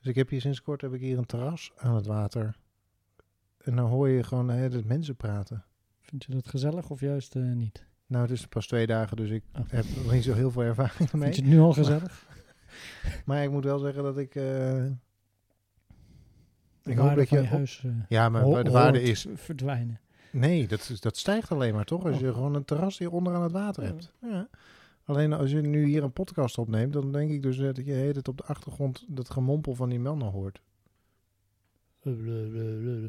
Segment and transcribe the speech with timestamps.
[0.00, 2.56] Dus ik heb hier sinds kort heb ik hier een terras aan het water.
[3.58, 5.64] En dan hoor je gewoon hele tijd mensen praten.
[6.00, 7.84] Vind je dat gezellig of juist eh, niet?
[8.06, 9.60] Nou, het is pas twee dagen, dus ik Oh.
[9.68, 11.30] heb nog niet zo heel veel ervaring Vind mee.
[11.30, 12.26] je het nu al gezellig?
[13.24, 14.34] Maar ik moet wel zeggen dat ik...
[14.34, 14.84] eh,
[16.84, 17.40] ik hoop dat je...
[17.40, 19.26] je huis eh, ja, maar ho- de waarde is...
[19.34, 20.00] verdwijnen.
[20.32, 22.04] Nee, dat, dat stijgt alleen maar, toch?
[22.04, 22.20] Als Oh.
[22.20, 23.88] je gewoon een terras hier onder aan het water Ja.
[23.88, 24.12] hebt.
[24.20, 24.48] Ja.
[25.10, 27.92] Alleen als je nu hier een podcast opneemt, dan denk ik dus eh, dat je
[27.92, 30.60] heet het op de achtergrond dat gemompel van die mannen hoort.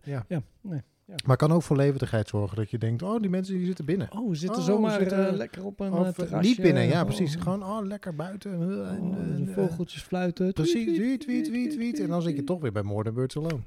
[0.04, 0.26] Ja.
[0.28, 0.82] ja, nee.
[1.26, 4.08] Maar kan ook voor levendigheid zorgen dat je denkt, oh, die mensen die zitten binnen.
[4.12, 6.48] Oh, we zitten Oh, zomaar we zitten- eh, lekker op een Of, eh, terrasje.
[6.50, 7.36] niet binnen, ja, Oh, precies.
[7.36, 8.52] Gewoon, oh, lekker buiten.
[8.52, 10.54] En, oh, de vogeltjes fluiten.
[10.54, 12.00] Precies, tweet, tweet, tweet, tweet.
[12.00, 13.60] En dan zit je toch weer bij More Than Birds Alone.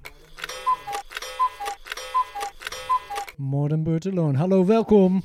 [3.82, 4.38] Birds alone.
[4.38, 5.22] Hallo, welkom.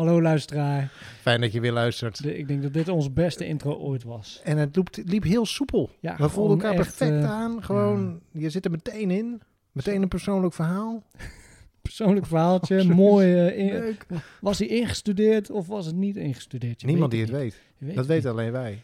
[0.00, 0.92] Hallo luisteraar.
[1.20, 2.22] Fijn dat je weer luistert.
[2.22, 4.40] De- ik denk dat dit onze beste intro ooit was.
[4.44, 5.90] En het liep, liep heel soepel.
[6.00, 7.64] Ja, We voelden elkaar echt, perfect eh, aan.
[7.64, 9.40] Gewoon, je zit er meteen in.
[9.72, 11.02] Meteen een persoonlijk verhaal.
[11.82, 13.34] Persoonlijk verhaaltje, mooi.
[13.48, 13.96] eh, in-
[14.40, 16.80] was hij ingestudeerd of was het niet ingestudeerd?
[16.80, 17.40] Je Niemand die het niet.
[17.40, 17.60] weet.
[17.78, 18.82] Je weet Dat weten alleen wij.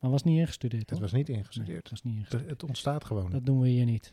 [0.00, 1.78] Maar was niet ingestudeerd, Het was niet ingestudeerd.
[1.78, 2.48] het was niet ingestudeerd.
[2.48, 3.30] Het- Het ontstaat gewoon.
[3.30, 4.12] Dat doen we hier niet.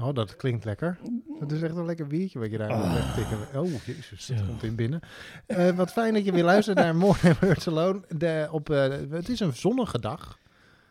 [0.00, 0.98] Oh, dat klinkt lekker.
[1.40, 2.92] Het is echt een lekker biertje wat je daar Ah.
[2.94, 3.60] wegtikken.
[3.60, 4.44] Oh, jezus, dat Zo.
[4.46, 5.00] komt in binnen.
[5.46, 8.00] Eh, wat fijn dat je weer luistert naar Than Birds Alone.
[8.08, 10.38] De, op, eh, het is een zonnige dag.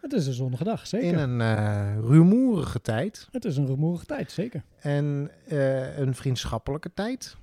[0.02, 1.08] Het is een zonnige dag, zeker.
[1.08, 3.28] In een eh, rumoerige tijd.
[3.31, 4.64] Het is een rumoerige tijd, zeker.
[4.80, 5.31] En
[5.97, 7.38] een vriendschappelijke tijd.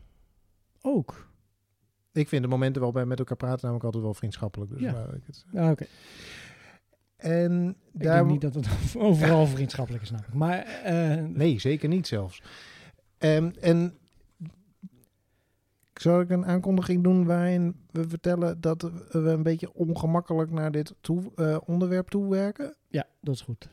[0.82, 1.30] Ook.
[2.12, 4.70] Ik vind de momenten waarop wij met elkaar praten namelijk altijd wel vriendschappelijk.
[4.70, 5.06] Dus Ja.
[5.14, 5.86] ik het, Ja, oké.
[7.22, 10.34] En Ik daar denk niet dat het overal vriendschappelijk is namelijk.
[10.34, 12.42] Maar eh, Nee, zeker niet zelfs.
[13.18, 13.96] Ehm, en
[15.94, 20.94] zal ik een aankondiging doen waarin we vertellen dat we een beetje ongemakkelijk naar dit
[21.00, 22.76] toe, eh, onderwerp toe werken?
[22.88, 23.68] ja, dat is goed.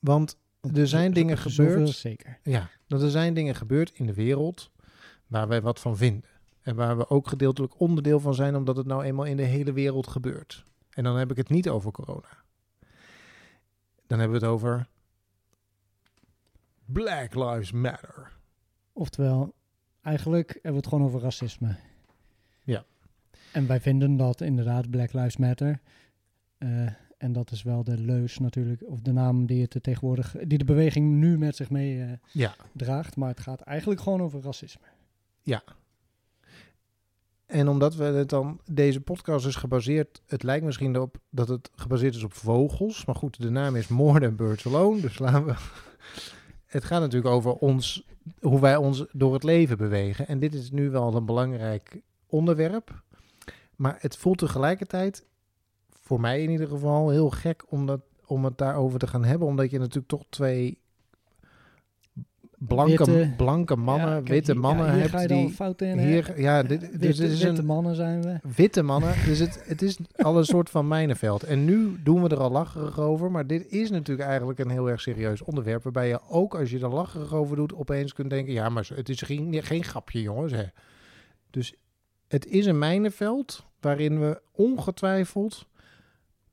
[0.00, 0.36] Want
[0.74, 1.88] er zijn dingen gebeurd.
[1.88, 2.38] zeker.
[2.42, 4.70] Ja, dat er zijn dingen gebeurd in de wereld
[5.26, 6.30] waar wij wat van vinden.
[6.62, 9.72] En waar we ook gedeeltelijk onderdeel van zijn, omdat het nou eenmaal in de hele
[9.72, 10.64] wereld gebeurt.
[10.90, 12.41] En dan heb ik het niet over corona.
[14.12, 14.86] Dan hebben we het over
[16.84, 18.32] Black Lives Matter.
[18.92, 19.54] Oftewel,
[20.02, 21.76] eigenlijk hebben we het gewoon over racisme.
[22.64, 22.84] Ja.
[23.52, 25.80] En wij vinden dat inderdaad Black Lives Matter.
[26.58, 26.86] eh,
[27.18, 30.64] en dat is wel de leus natuurlijk, of de naam die het tegenwoordig, die de
[30.64, 32.54] beweging nu met zich mee eh, Ja.
[32.72, 33.16] draagt.
[33.16, 34.86] Maar het gaat eigenlijk gewoon over racisme.
[37.52, 41.70] En omdat we het dan, deze podcast is gebaseerd, het lijkt misschien erop dat het
[41.74, 43.04] gebaseerd is op vogels.
[43.04, 45.54] Maar goed, de naam is More Than Birds Alone, dus laten we...
[46.66, 48.06] Het gaat natuurlijk over ons,
[48.40, 50.28] hoe wij ons door het leven bewegen.
[50.28, 53.02] En dit is nu wel een belangrijk onderwerp.
[53.76, 55.26] Maar het voelt tegelijkertijd,
[55.90, 59.48] voor mij in ieder geval, heel gek om, dat, om het daarover te gaan hebben.
[59.48, 60.78] Omdat je natuurlijk toch twee
[62.66, 65.50] blanke, Witte- blanke mannen, Ja, kijk, witte mannen ja, hier hebt ga je die...
[65.50, 65.98] fout in.
[65.98, 68.38] Hier, ja, dit, Witte, dus is witte een mannen zijn we.
[68.56, 69.14] witte mannen.
[69.26, 71.42] Dus het, het is al een soort van mijnenveld.
[71.42, 73.30] En nu doen we er al lacherig over.
[73.30, 75.82] Maar dit is natuurlijk eigenlijk een heel erg serieus onderwerp.
[75.82, 79.08] Waarbij je ook als je er lacherig over doet, opeens kunt denken: ja, maar het
[79.08, 80.52] is geen, geen grapje, jongens.
[80.52, 80.64] Hè.
[81.50, 81.74] Dus
[82.28, 85.66] het is een mijnenveld waarin we ongetwijfeld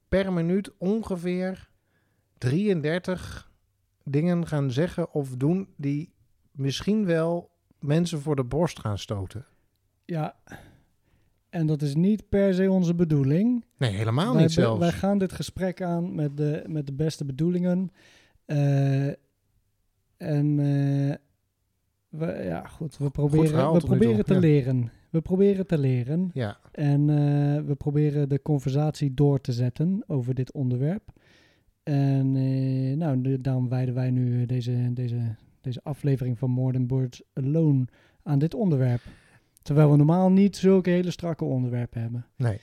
[0.09, 1.68] per minuut ongeveer
[2.38, 3.48] 33
[4.03, 6.13] dingen gaan zeggen of doen die
[6.51, 7.49] misschien wel
[7.79, 9.45] mensen voor de borst gaan stoten.
[10.05, 10.35] Ja.
[11.49, 13.65] En dat is niet per se onze bedoeling.
[13.77, 14.79] Nee, helemaal wij, niet zelfs.
[14.79, 17.91] wij gaan dit gesprek aan met de, met de beste bedoelingen.
[18.45, 19.07] Eh,
[20.17, 21.16] en eh,
[22.09, 24.39] we, ja, goed, we proberen, verhaal we proberen toe, te ja.
[24.39, 24.91] leren.
[25.09, 26.29] We proberen te leren.
[26.33, 31.11] Ja, En eh, we proberen de conversatie door te zetten over dit onderwerp.
[31.94, 36.88] En eh, nou, de- daarom wijden wij nu deze, deze, deze aflevering van More Than
[36.88, 37.85] Birds Alone
[38.23, 39.01] aan dit onderwerp.
[39.61, 42.25] Terwijl we normaal niet zulke hele strakke onderwerpen hebben.
[42.35, 42.59] nee.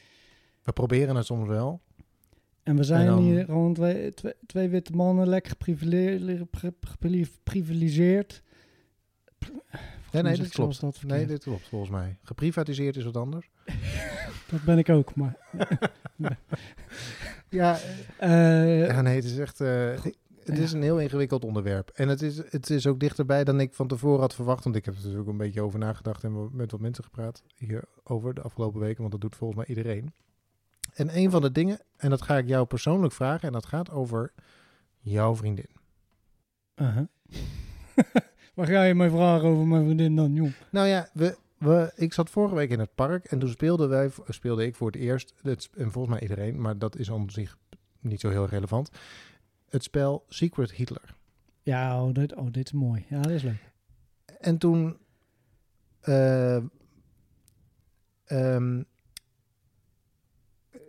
[0.63, 1.81] We proberen het soms wel.
[2.63, 8.43] En we zijn dan- hier gewoon twee, twee, twee witte mannen, lekker geprivile- ge- geprivilegeerd.
[10.11, 10.81] Ja, nee, zelfs klopt.
[10.81, 12.17] Dat, Nee, dit klopt volgens mij.
[12.23, 13.51] Geprivatiseerd is wat anders.
[14.51, 15.37] dat ben ik ook, maar...
[17.49, 17.79] Ja,
[18.19, 19.61] eh, ja nee, het is echt...
[19.61, 19.91] eh,
[20.45, 21.91] het is een heel ingewikkeld onderwerp.
[21.95, 24.65] En het is, het is ook dichterbij dan ik van tevoren had verwacht.
[24.65, 28.35] Want ik heb er natuurlijk een beetje over nagedacht en met wat mensen gepraat hierover
[28.35, 28.99] de afgelopen weken.
[28.99, 30.13] Want dat doet volgens mij iedereen.
[30.95, 33.47] En een van de dingen, en dat ga ik jou persoonlijk vragen.
[33.47, 34.33] En dat gaat over
[34.99, 35.69] jouw vriendin.
[36.77, 37.07] uh-huh.
[38.55, 40.53] Waar ga je mij vragen over mijn vriendin dan, jong?
[40.71, 44.11] Nou ja, we, we, ik zat vorige week in het park en toen speelden wij,
[44.29, 47.59] speelde ik voor het eerst, het, en volgens mij iedereen, maar dat is aan zich
[48.01, 48.91] niet zo heel relevant,
[49.69, 51.15] het spel Secret Hitler.
[51.63, 53.05] Ja, oh dit, oh, dit is mooi.
[53.09, 53.73] Ja, dit is leuk.
[54.41, 54.97] En toen.
[56.01, 56.57] eh,
[58.25, 58.83] ehm,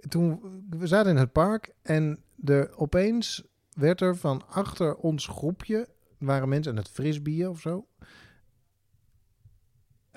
[0.10, 3.44] toen we zaten in het park en er opeens
[3.74, 5.88] werd er van achter ons groepje
[6.18, 7.88] waren mensen aan het frisbieren of zo.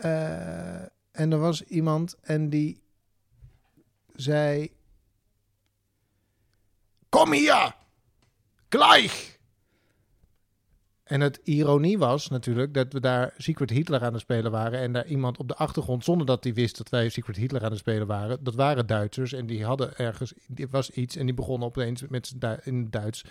[0.01, 2.83] Eh, en er was iemand en die
[4.15, 4.73] zei:
[7.09, 7.75] Kom hier!
[8.69, 9.39] Gleich!
[11.11, 14.81] En het ironie was natuurlijk dat we daar Secret Hitler aan het spelen waren.
[14.81, 17.71] En daar iemand op de achtergrond, zonder dat hij wist dat wij Secret Hitler aan
[17.71, 18.45] het spelen waren.
[18.45, 22.35] Dat waren Duitsers en die hadden ergens, er was iets en die begonnen opeens met
[22.63, 23.25] in Duits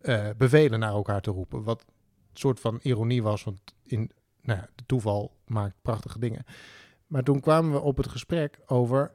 [0.00, 1.62] eh, bevelen naar elkaar te roepen.
[1.62, 4.10] Wat een soort van ironie was, want in,
[4.42, 6.44] nou ja, de toeval maakt prachtige dingen.
[7.06, 9.14] Maar toen kwamen we op het gesprek over,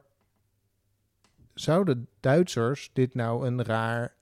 [1.54, 4.16] zouden Duitsers dit nou een raar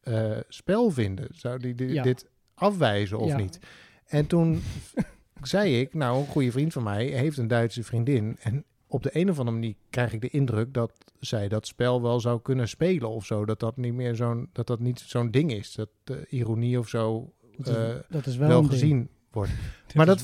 [0.00, 1.28] eh, spel vinden?
[1.30, 2.02] Zou die Ja.
[2.02, 3.36] dit afwijzen of Ja.
[3.36, 3.58] niet?
[4.06, 4.62] En toen
[5.42, 8.36] zei ik, nou, een goede vriend van mij heeft een Duitse vriendin.
[8.40, 12.02] En op de een of andere manier krijg ik de indruk dat zij dat spel
[12.02, 13.44] wel zou kunnen spelen of zo.
[13.44, 15.74] Dat dat niet meer zo'n, dat dat niet zo'n ding is.
[15.74, 15.88] Dat
[16.28, 18.72] ironie of zo Dat is, eh, dat is wel, wel een ding.
[18.80, 19.50] gezien wordt.
[19.94, 20.22] Maar dat.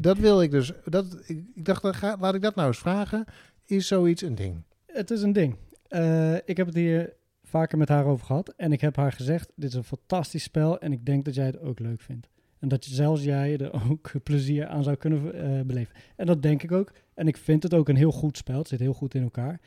[0.00, 0.72] Dat wil ik dus.
[0.84, 3.24] Dat, ik, ik dacht, dan ga, laat ik dat nou eens vragen.
[3.64, 4.62] Is zoiets een ding?
[4.86, 5.56] Het is een ding.
[5.88, 7.12] Eh, ik heb het hier
[7.42, 8.54] vaker met haar over gehad.
[8.56, 10.78] En ik heb haar gezegd, dit is een fantastisch spel.
[10.80, 12.28] En ik denk dat jij het ook leuk vindt.
[12.58, 15.94] En dat je, zelfs jij er ook plezier aan zou kunnen eh, beleven.
[16.16, 16.92] En dat denk ik ook.
[17.14, 18.58] En ik vind het ook een heel goed spel.
[18.58, 19.60] Het zit heel goed in elkaar.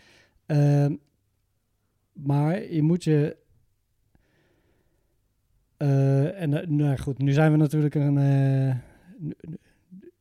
[0.46, 0.96] Ehm,
[2.14, 3.38] maar je moet je...
[5.78, 8.18] eh, en nou goed, nu zijn we natuurlijk een...
[9.18, 9.34] nu,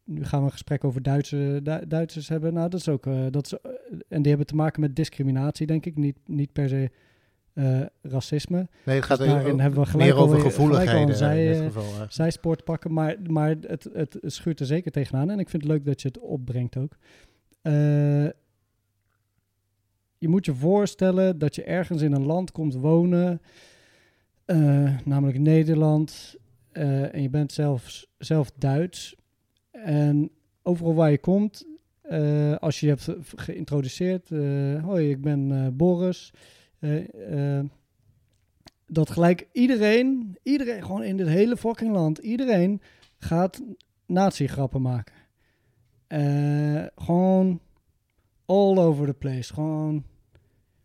[0.04, 2.54] nu gaan we een gesprek over Duitse, Du- Duitsers hebben.
[2.54, 3.06] Nou, dat is ook...
[3.06, 3.70] eh, dat is, eh,
[4.08, 5.96] en die hebben te maken met discriminatie, denk ik.
[5.96, 6.90] Niet, niet per se
[7.52, 8.68] eh, racisme.
[8.84, 11.70] Nee, het gaat Dus er daarin hebben we gelijk meer over gevoeligheden zij, hè.
[12.08, 12.92] zijspoort pakken.
[12.92, 15.30] Maar, maar het, het schuurt er zeker tegenaan.
[15.30, 16.96] En ik vind het leuk dat je het opbrengt ook.
[20.18, 23.40] Je moet je voorstellen dat je ergens in een land komt wonen,
[25.04, 26.36] namelijk Nederland,
[26.72, 29.16] en je bent zelfs, zelf Duits.
[29.70, 30.30] En
[30.62, 31.66] overal waar je komt,
[32.02, 36.32] eh, als je je hebt ge- geïntroduceerd, eh, hoi, ik ben eh, Boris.
[38.86, 42.80] dat gelijk iedereen, iedereen, gewoon in dit hele fucking land, iedereen
[43.18, 43.62] gaat
[44.06, 45.14] nazi-grappen maken.
[46.94, 47.60] Gewoon
[48.46, 49.54] all over the place.
[49.54, 50.04] Gewoon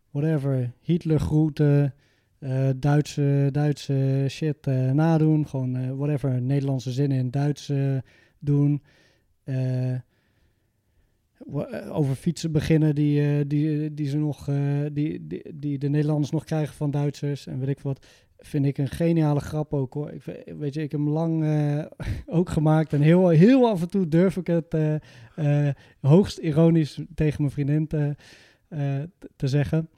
[0.09, 0.71] whatever.
[0.81, 1.93] Hitler groeten,
[2.41, 5.47] eh, Duitse, Duitse shit eh, nadoen.
[5.47, 6.41] Gewoon eh, whatever.
[6.41, 7.71] Nederlandse zinnen in Duits
[8.39, 8.81] doen.
[11.91, 14.49] Over fietsen beginnen die, die, die ze nog,
[14.91, 18.05] die, die, die de Nederlanders nog krijgen van Duitsers en weet ik wat.
[18.37, 20.11] Vind ik een geniale grap ook hoor.
[20.11, 20.23] Ik,
[20.57, 21.45] weet je, ik heb hem lang
[22.25, 24.75] ook gemaakt en heel, heel af en toe durf ik het
[26.01, 28.15] hoogst ironisch tegen mijn vriendin te,
[29.35, 29.89] te zeggen.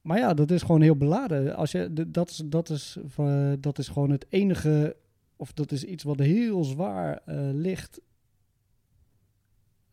[0.00, 1.56] Maar ja, dat is gewoon heel beladen.
[1.56, 4.96] Als je, dat, is, dat, is, eh, dat is gewoon het enige,
[5.36, 8.00] of dat is iets wat heel zwaar eh, ligt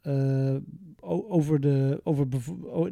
[0.01, 0.55] eh,
[0.99, 2.27] over de, over,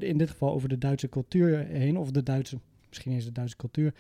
[0.04, 2.60] in dit geval over de Duitse cultuur heen, of de Duitse,
[2.90, 3.94] misschien is de Duitse cultuur.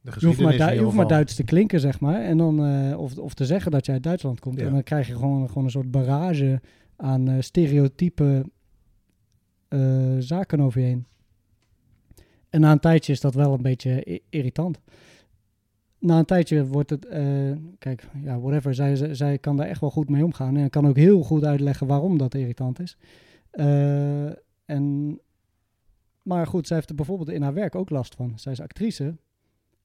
[0.00, 1.06] De Je hoeft, maar, Du- je hoeft maar.
[1.06, 2.22] Duits te klinken, zeg maar.
[2.22, 4.58] En dan, of, of te zeggen dat je uit Duitsland komt.
[4.60, 4.66] Ja.
[4.66, 6.60] En dan krijg je gewoon, gewoon een soort barrage
[6.96, 8.44] aan stereotype
[10.18, 11.06] zaken over je heen.
[12.50, 14.80] En na een tijdje is dat wel een beetje irritant.
[15.98, 18.74] Na een tijdje wordt het, eh, kijk, ja, whatever.
[18.74, 20.56] Zij, zij- kan daar echt wel goed mee omgaan.
[20.56, 22.96] En kan ook heel goed uitleggen waarom dat irritant is.
[23.50, 24.26] Eh,
[24.64, 25.18] en,
[26.22, 28.38] maar goed, zij heeft er bijvoorbeeld in haar werk ook last van.
[28.38, 29.16] Zij is actrice.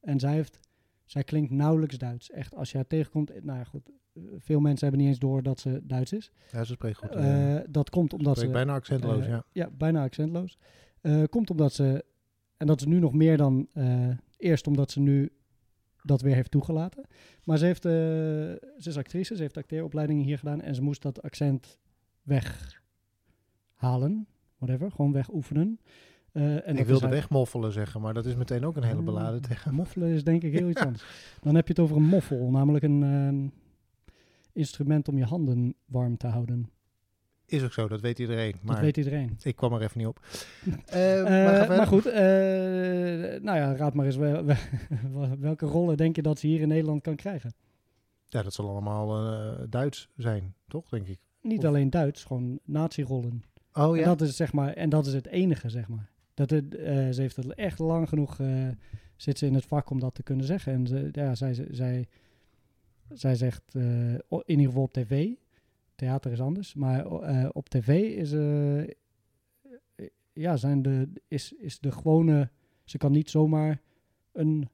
[0.01, 0.59] En zij heeft,
[1.05, 2.31] zij klinkt nauwelijks Duits.
[2.31, 3.89] Echt, als je haar tegenkomt, eh, nou ja, goed.
[4.37, 6.31] Veel mensen hebben niet eens door dat ze Duits is.
[6.51, 7.09] Ja, ze spreekt goed.
[7.73, 8.49] Dat komt omdat ze...
[8.49, 9.45] bijna accentloos, ja.
[9.51, 10.57] Ja, bijna accentloos.
[11.29, 12.05] Komt omdat ze,
[12.57, 15.31] en dat is nu nog meer dan eh, eerst omdat ze nu
[16.03, 17.05] dat weer heeft toegelaten.
[17.43, 21.01] Maar ze, heeft, eh, ze is actrice, ze heeft acteeropleidingen hier gedaan en ze moest
[21.01, 21.79] dat accent
[22.21, 24.27] weghalen.
[24.57, 25.79] Whatever, gewoon wegoefenen.
[26.31, 29.73] Eh, en ik wilde wegmoffelen zeggen, maar dat is meteen ook een hele beladen tegen.
[29.75, 31.05] Moffelen is denk ik heel iets anders.
[31.41, 33.51] Dan heb je het over een moffel, namelijk een
[34.53, 36.69] instrument om je handen warm te houden.
[37.47, 38.55] Is ook zo, dat weet iedereen.
[38.61, 39.37] Maar Dat weet iedereen.
[39.43, 40.19] ik kwam er even niet op.
[40.85, 42.13] Eh, Eh, maar goed, eh,
[43.41, 46.67] nou ja, raad maar eens wel- wel- welke rollen denk je dat ze hier in
[46.67, 47.53] Nederland kan krijgen?
[48.25, 51.19] Ja, dat zal allemaal eh, Duits zijn, toch, denk ik?
[51.41, 53.43] Niet Of- alleen Duits, gewoon nazi-rollen.
[53.73, 54.05] Oh En ja?
[54.05, 56.09] dat is zeg maar, en dat is het enige, zeg maar.
[56.33, 56.65] Dat het,
[57.15, 58.39] ze heeft het echt lang genoeg,
[59.15, 60.73] zit ze in het vak om dat te kunnen zeggen.
[60.73, 62.07] En ze, ja, zij, zij,
[63.13, 65.27] zij zegt, in ieder geval op tv,
[65.95, 67.87] theater is anders, maar eh, op tv
[68.17, 68.95] is, eh,
[70.33, 72.49] ja, zijn de, is, is de gewone,
[72.83, 73.81] ze kan niet zomaar
[74.31, 74.69] een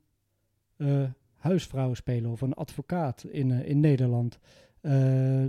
[0.76, 1.04] eh,
[1.36, 4.40] huisvrouw spelen of een advocaat in, in Nederland.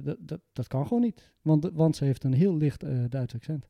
[0.03, 3.69] Dat, dat, dat kan gewoon niet, want, want ze heeft een heel licht Duits accent.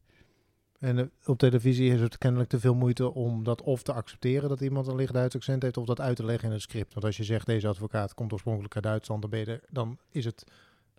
[0.79, 4.61] En op televisie is het kennelijk te veel moeite om dat of te accepteren dat
[4.61, 6.93] iemand een licht Duits accent heeft, of dat uit te leggen in het script.
[6.93, 10.25] Want als je zegt deze advocaat komt oorspronkelijk uit Duitsland, dan, ben je dan is
[10.25, 10.45] het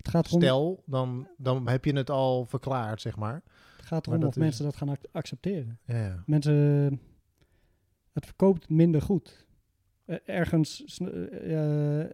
[0.03, 3.41] Het gaat erom, stel, dan, dan heb je het al verklaard, zeg maar.
[3.77, 5.79] het gaat erom dat of is- mensen dat gaan ac- accepteren.
[5.85, 6.23] Ja, ja.
[6.25, 6.53] Mensen,
[8.13, 9.45] het verkoopt minder goed.
[10.05, 12.07] Eh, ergens, eh, eh,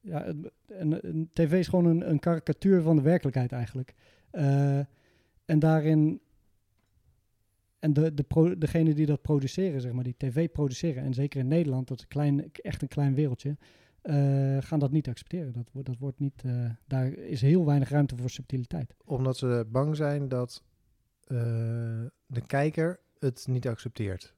[0.00, 3.94] ja, een, een, een tv is gewoon een, een karikatuur van de werkelijkheid eigenlijk.
[4.30, 4.78] Eh,
[5.44, 6.20] en daarin,
[7.78, 11.40] en de, de pro, degene die dat produceren, zeg maar, die tv produceren, en zeker
[11.40, 13.56] in Nederland, dat is een klein, echt een klein wereldje,
[14.04, 15.52] eh, gaan dat niet accepteren.
[15.52, 18.94] Dat, wordt- dat wordt niet, eh, daar is heel weinig ruimte voor subtiliteit.
[19.04, 20.62] Omdat ze bang zijn dat
[21.24, 21.36] eh,
[22.26, 24.34] de kijker het niet accepteert.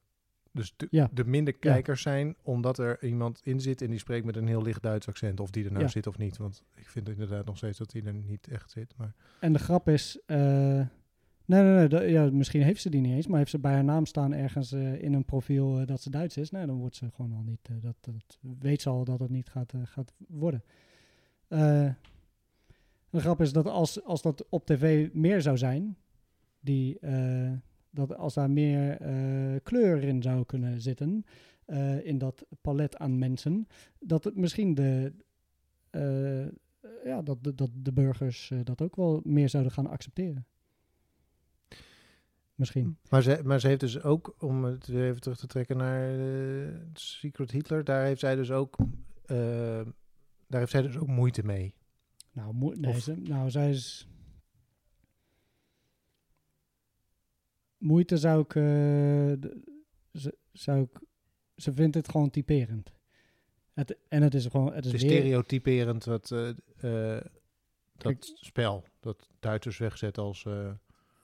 [0.53, 1.09] Dus de, Ja.
[1.13, 4.63] de minder kijkers zijn, omdat er iemand in zit en die spreekt met een heel
[4.63, 5.41] licht Duits accent.
[5.41, 5.91] Of die er nou Ja.
[5.91, 6.37] zit of niet.
[6.37, 8.95] Want ik vind inderdaad nog steeds dat die er niet echt zit.
[8.97, 10.19] Maar En de grap is,
[11.47, 13.85] nee, nee, nee, ja, misschien heeft ze die niet eens, maar heeft ze bij haar
[13.85, 16.97] naam staan ergens eh, in een profiel eh, dat ze Duits is, nee, dan wordt
[16.97, 20.13] ze gewoon al niet, eh, dat, dat weet ze al dat het niet gaat, gaat
[20.29, 20.63] worden.
[23.11, 25.97] De grap is dat als, als dat op tv meer zou zijn,
[26.61, 26.99] die,
[27.91, 28.97] dat als daar meer
[29.63, 31.25] kleur in zou kunnen zitten,
[32.03, 33.67] in dat palet aan mensen,
[33.99, 35.13] dat het misschien de,
[37.05, 40.47] ja, dat, dat de burgers dat ook wel meer zouden gaan accepteren.
[42.57, 42.99] Misschien.
[43.11, 46.75] Maar ze, maar ze heeft dus ook, om het even terug te trekken naar eh,
[46.93, 48.77] Secret Hitler, daar heeft zij dus ook,
[49.25, 49.37] eh,
[50.47, 51.75] daar heeft zij dus ook moeite mee.
[52.33, 54.09] Nou, moe- nee, ze, nou, zij is.
[57.79, 59.51] Moeite zou ik, eh,
[60.13, 60.99] ze, zou ik.
[61.57, 62.93] Ze vindt het gewoon typerend.
[63.73, 64.73] Het, en het is gewoon.
[64.73, 66.57] Het is Het is weer, stereotyperend wat, dat
[67.97, 70.47] Kijk- spel, dat Duitsers wegzet als...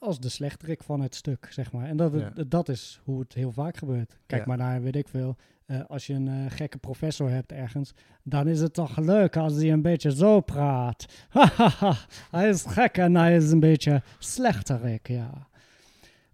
[0.02, 1.86] als de slechterik van het stuk, zeg maar.
[1.88, 2.32] En dat, Ja.
[2.48, 4.18] dat is hoe het heel vaak gebeurt.
[4.26, 4.46] Kijk Ja.
[4.48, 7.92] maar naar, weet ik veel, eh, als je een eh, gekke professor hebt ergens,
[8.22, 11.26] dan is het toch leuk als hij een beetje zo praat.
[12.30, 15.48] Hij is gek en hij is een beetje slechterik, ja.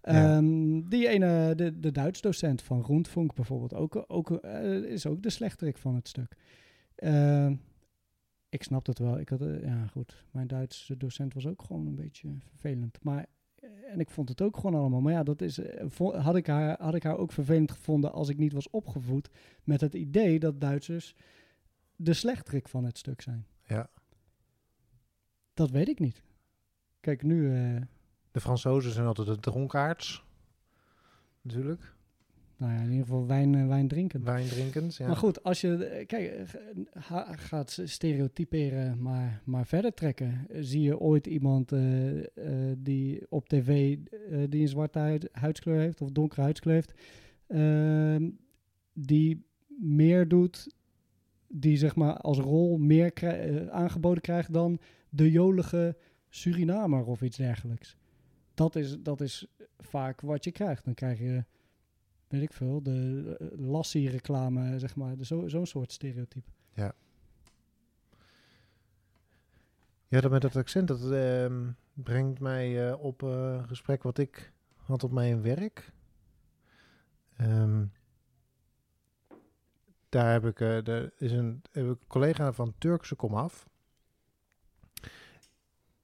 [0.01, 0.35] Ja.
[0.37, 5.21] Ehm, die ene, de, de Duits docent van Rundfunk bijvoorbeeld, ook, ook, eh, is ook
[5.23, 6.35] de slechterik van het stuk.
[6.95, 7.55] Ehm,
[8.49, 9.19] ik snap het wel.
[9.19, 13.03] Ik had, ja goed, mijn Duitse docent was ook gewoon een beetje vervelend.
[13.03, 13.25] Maar,
[13.89, 15.01] en ik vond het ook gewoon allemaal.
[15.01, 18.29] Maar ja, dat is, eh, had, ik haar, had ik haar ook vervelend gevonden als
[18.29, 19.29] ik niet was opgevoed
[19.63, 21.15] met het idee dat Duitsers
[21.95, 23.45] de slechterik van het stuk zijn.
[23.63, 23.89] ja.
[25.53, 26.23] Dat weet ik niet.
[26.99, 27.81] Kijk, nu, eh,
[28.31, 30.23] De Fransozen zijn altijd de dronkaards,
[31.41, 31.95] natuurlijk.
[32.59, 34.23] Nou ja, in ieder geval wijn, eh, wijn drinken.
[34.23, 35.07] Wijndrinkend, ja.
[35.07, 36.43] Maar goed, als je, eh, kijk, eh,
[36.93, 40.47] ga- gaat stereotyperen, maar, maar verder trekken.
[40.59, 41.71] Zie je ooit iemand
[42.77, 43.97] die op tv
[44.49, 46.93] die een zwarte huid- huidskleur heeft of donkere huidskleur heeft,
[47.47, 48.29] ehm,
[48.93, 49.45] die
[49.79, 50.73] meer doet,
[51.47, 55.97] die zeg maar als rol meer krij- aangeboden krijgt dan de jolige
[56.29, 57.97] Surinamer of iets dergelijks.
[58.53, 59.47] Dat is, dat is
[59.77, 60.85] vaak wat je krijgt.
[60.85, 61.43] Dan krijg je
[62.29, 66.49] weet ik veel, de uh, Lassie-reclame, zeg maar, zo- zo'n soort stereotype.
[70.07, 74.17] Ja, dat met dat accent, dat ehm, brengt mij eh, op eh, een gesprek wat
[74.17, 75.91] ik had op mijn werk.
[77.35, 77.85] Ehm,
[80.09, 83.69] daar heb ik, er is een, heb ik een collega van Turkse komaf.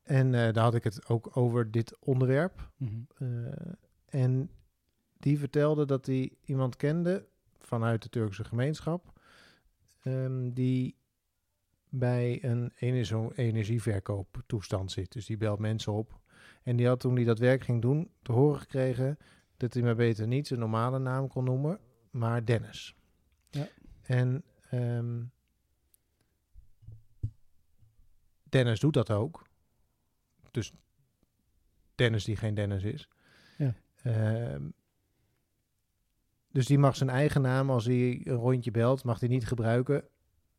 [0.04, 2.70] En daar had ik het ook over dit onderwerp.
[3.18, 3.28] Eh,
[4.06, 4.50] en
[5.26, 7.28] die vertelde dat hij iemand kende
[7.60, 9.14] vanuit de Turkse gemeenschap.
[10.04, 10.98] ehm, die
[11.90, 12.72] bij een
[13.36, 15.12] energieverkooptoestand zit.
[15.12, 16.20] Dus die belt mensen op.
[16.64, 19.18] En die had toen hij dat werk ging doen, te horen gekregen
[19.58, 21.80] dat hij maar beter niet zijn normale naam kon noemen,
[22.12, 22.96] maar Dennis.
[23.50, 23.68] Ja.
[24.02, 25.24] En ehm,
[28.44, 29.48] Dennis doet dat ook.
[30.52, 30.74] Dus
[31.96, 33.10] Dennis die geen Dennis is.
[33.58, 33.76] Ja.
[34.04, 34.70] Ehm,
[36.56, 40.04] dus die mag zijn eigen naam, als hij een rondje belt, mag hij niet gebruiken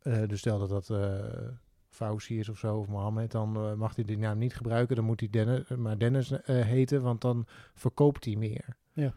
[0.07, 1.49] eh, dus stel dat dat eh
[1.89, 4.97] Fauci is of zo, of Mohammed, dan eh, mag hij die naam niet gebruiken.
[4.97, 8.77] Dan moet hij Dennis, maar Dennis heten, want dan verkoopt hij meer.
[8.93, 9.15] Ja.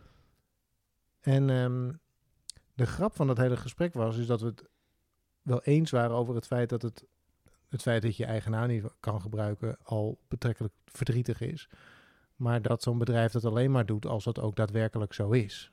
[1.22, 1.92] En ehm,
[2.74, 4.70] de grap van dat hele gesprek was, is dat we het
[5.42, 7.06] wel eens waren over het feit dat het,
[7.70, 11.70] het feit dat je eigen naam niet kan gebruiken al betrekkelijk verdrietig is.
[12.36, 15.72] Maar dat zo'n bedrijf dat alleen maar doet als dat ook daadwerkelijk zo is.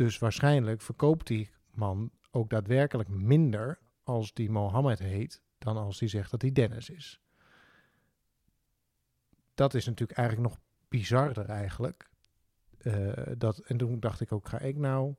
[0.00, 6.08] Dus waarschijnlijk verkoopt die man ook daadwerkelijk minder als die Mohammed heet, dan als hij
[6.08, 7.20] zegt dat hij Dennis is.
[9.54, 12.10] Dat is natuurlijk eigenlijk nog bizarder eigenlijk.
[12.78, 15.14] Eh, dat, en toen dacht ik ook, ga ik nou...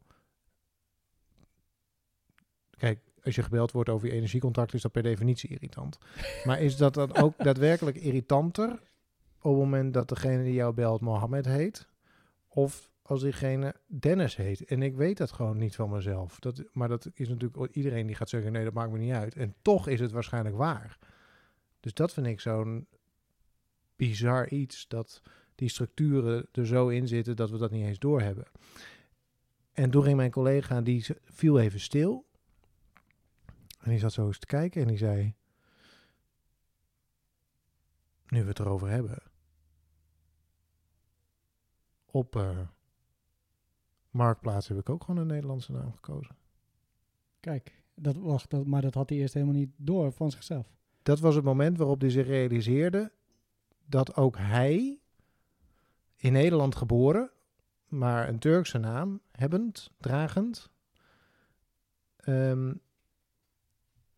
[2.69, 5.97] Kijk, als je gebeld wordt over je energiecontract, is dat per definitie irritant.
[6.45, 8.71] Maar is dat dan ook daadwerkelijk irritanter
[9.41, 11.87] op het moment dat degene die jou belt Mohammed heet?
[12.47, 14.65] Of als diegene Dennis heet?
[14.65, 16.39] En ik weet dat gewoon niet van mezelf.
[16.39, 19.35] Dat, maar dat is natuurlijk iedereen die gaat zeggen, nee, dat maakt me niet uit.
[19.35, 20.97] En toch is het waarschijnlijk waar.
[21.79, 22.87] Dus dat vind ik zo'n
[23.95, 25.21] bizar iets, dat
[25.55, 28.47] die structuren er zo in zitten dat we dat niet eens doorhebben.
[29.71, 32.25] En toen ging mijn collega, die viel even stil.
[33.79, 35.35] En die zat zo eens te kijken en die zei...
[38.27, 39.17] Nu we het erover hebben.
[42.05, 42.59] Op eh,
[44.11, 46.35] Marktplaats heb ik ook gewoon een Nederlandse naam gekozen.
[47.39, 50.67] Kijk, dat, wacht, dat, maar dat had hij eerst helemaal niet door van zichzelf.
[51.03, 53.11] Dat was het moment waarop hij zich realiseerde
[53.85, 54.99] dat ook hij
[56.15, 57.31] in Nederland geboren,
[57.87, 60.71] maar een Turkse naam hebbend, dragend,
[62.15, 62.73] ehm,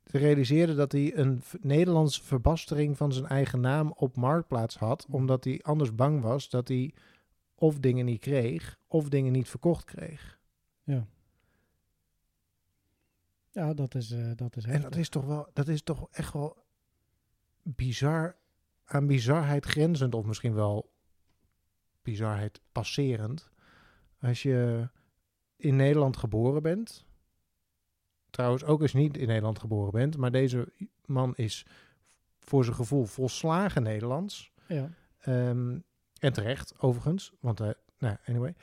[0.03, 5.59] realiseerde dat hij een Nederlandse verbastering van zijn eigen naam op Marktplaats had, omdat hij
[5.63, 6.93] anders bang was dat hij
[7.63, 10.39] of dingen niet kreeg, of dingen niet verkocht kreeg.
[10.83, 11.07] Ja.
[13.51, 16.33] Ja, dat is, eh, dat is En dat is toch wel, dat is toch echt
[16.33, 16.63] wel
[17.61, 18.35] bizar,
[18.85, 20.93] aan bizarheid grenzend, of misschien wel
[22.01, 23.49] bizarheid passerend.
[24.21, 24.89] Als je
[25.55, 27.05] in Nederland geboren bent,
[28.29, 30.73] trouwens ook als je niet in Nederland geboren bent, maar deze
[31.05, 31.65] man is
[32.39, 34.51] voor zijn gevoel volslagen Nederlands.
[34.67, 34.89] Ja.
[35.19, 35.77] Ehm,
[36.23, 38.55] en terecht, overigens, want, eh nou, anyway.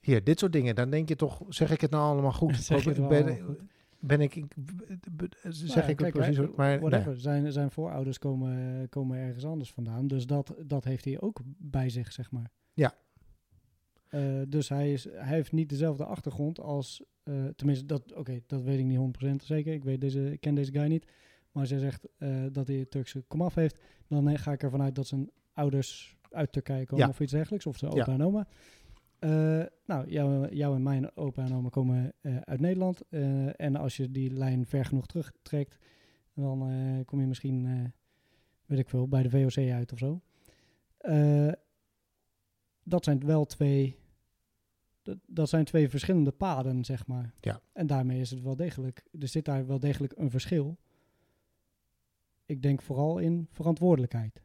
[0.00, 2.68] Hier, dit soort dingen, dan denk je toch, zeg ik het nou allemaal goed?
[2.68, 3.58] Wel ben, goed?
[3.98, 4.44] ben ik,
[5.16, 7.10] b- zeg Nou ik het kijk, precies, maar whatever.
[7.12, 7.20] nee.
[7.20, 10.06] Zijn, zijn voorouders komen, komen ergens anders vandaan.
[10.06, 12.50] Dus dat, dat heeft hij ook bij zich, zeg maar.
[12.72, 12.94] Ja.
[14.08, 17.02] Eh, dus hij, is, hij heeft niet dezelfde achtergrond als...
[17.22, 19.72] eh, tenminste, dat, oké, dat weet ik niet 100% zeker.
[19.72, 21.06] Ik, weet deze, ik ken deze guy niet.
[21.52, 23.78] Maar als zegt eh, dat hij Turkse komaf heeft...
[24.08, 27.66] dan eh, ga ik ervan uit dat zijn ouders uit Turkije komen of iets dergelijks.
[27.66, 28.46] Of zijn opa en oma.
[29.22, 33.02] Eh, nou, jou, jou en mijn opa en oma komen eh, uit Nederland.
[33.08, 35.78] Eh, en als je die lijn ver genoeg terugtrekt...
[36.34, 37.92] dan kom je misschien,
[38.66, 40.20] weet ik veel, bij de VOC uit of zo.
[42.82, 43.98] Dat zijn wel twee...
[45.02, 47.34] Dat, dat zijn twee verschillende paden, zeg maar.
[47.40, 47.60] Ja.
[47.72, 49.04] En daarmee is het wel degelijk...
[49.20, 50.78] Er zit daar wel degelijk een verschil.
[52.46, 54.42] Ik denk vooral in verantwoordelijkheid.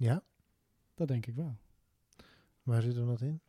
[0.00, 0.22] Ja,
[0.94, 1.56] Dat denk ik wel.
[2.62, 3.40] waar zit er dat in?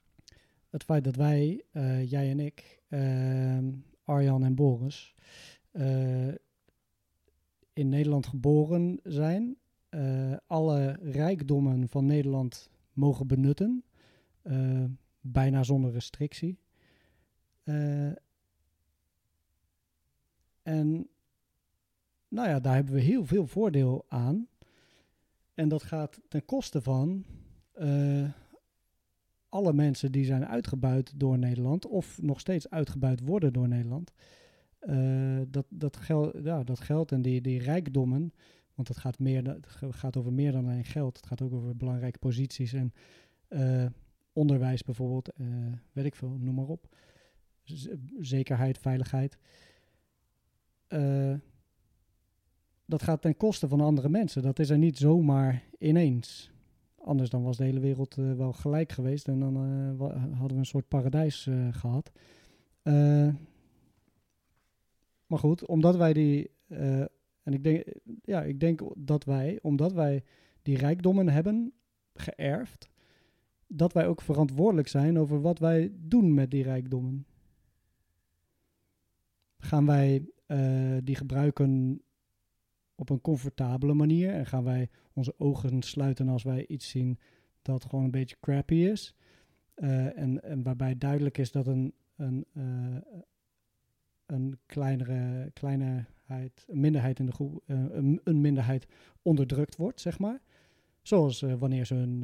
[0.69, 3.71] het feit dat wij, eh, jij en ik, ehm,
[4.03, 5.15] Arjan en Boris,
[5.71, 6.27] eh,
[7.73, 9.57] in Nederland geboren zijn,
[9.89, 13.83] eh, alle rijkdommen van Nederland mogen benutten,
[15.21, 16.59] bijna zonder restrictie.
[20.63, 21.07] En
[22.27, 24.47] nou ja, daar hebben we heel veel voordeel aan.
[25.61, 27.25] En dat gaat ten koste van
[27.71, 28.29] eh,
[29.49, 34.13] alle mensen die zijn uitgebuit door Nederland of nog steeds uitgebuit worden door Nederland.
[34.79, 38.33] Eh, dat, dat, geld, ja, dat geld en die, die rijkdommen,
[38.73, 39.57] want het gaat, meer,
[39.89, 41.17] gaat over meer dan alleen geld.
[41.17, 42.93] Het gaat ook over belangrijke posities en
[43.47, 43.85] eh,
[44.33, 45.29] onderwijs bijvoorbeeld,
[45.91, 46.95] weet ik veel, noem maar op.
[48.19, 49.37] Zekerheid, veiligheid.
[52.91, 54.41] Dat gaat ten koste van andere mensen.
[54.41, 56.51] Dat is er niet zomaar ineens.
[56.97, 60.55] Anders dan was de hele wereld eh, wel gelijk geweest en dan eh, hadden we
[60.55, 62.11] een soort paradijs eh, gehad.
[62.81, 63.27] Eh,
[65.25, 66.51] maar goed, omdat wij die,
[67.43, 67.83] en ik denk,
[68.23, 70.23] ja, ik denk dat wij, omdat wij
[70.61, 71.73] die rijkdommen hebben
[72.13, 72.89] geërfd,
[73.67, 77.25] dat wij ook verantwoordelijk zijn over wat wij doen met die rijkdommen.
[79.57, 80.25] Gaan wij
[81.03, 82.01] die gebruiken
[83.01, 87.19] op een comfortabele manier en gaan wij onze ogen sluiten als wij iets zien
[87.61, 89.15] dat gewoon een beetje crappy is.
[89.73, 93.21] Eh, en, en waarbij duidelijk is dat een, een, eh,
[94.25, 97.85] een kleinere, kleinheid, een minderheid in de groep, eh,
[98.23, 98.87] een, minderheid
[99.21, 100.41] onderdrukt wordt, zeg maar.
[101.01, 102.23] Zoals wanneer, ze hun,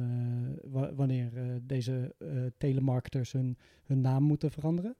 [0.64, 2.14] wa- wanneer deze
[2.58, 4.96] telemarketers hun, hun naam moeten veranderen.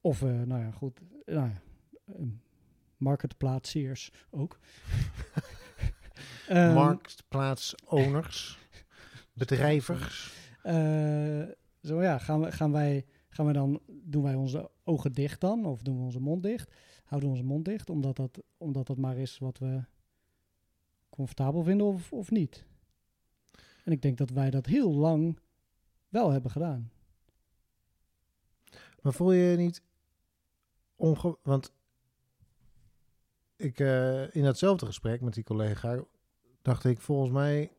[0.00, 1.62] Of, nou ja, goed, nou ja,
[2.04, 2.26] eh,
[3.00, 4.58] marketplaatsiers ook.
[6.48, 8.58] Ehm, Marktplaatsowners,
[9.32, 10.34] bedrijvers.
[10.62, 11.42] eh,
[11.82, 15.66] zo ja, gaan, we, gaan, wij, gaan we dan, doen wij onze ogen dicht dan?
[15.66, 16.74] Of doen we onze mond dicht?
[17.04, 19.84] Houden we onze mond dicht, omdat dat, omdat dat maar is wat we
[21.10, 22.66] comfortabel vinden of, of niet?
[23.84, 25.38] En ik denk dat wij dat heel lang
[26.08, 26.90] wel hebben gedaan.
[29.02, 29.82] Maar voel je je niet
[30.96, 31.38] onge...
[31.42, 31.72] Want
[33.60, 36.04] ik, eh, in datzelfde gesprek met die collega
[36.62, 37.72] dacht ik, volgens mij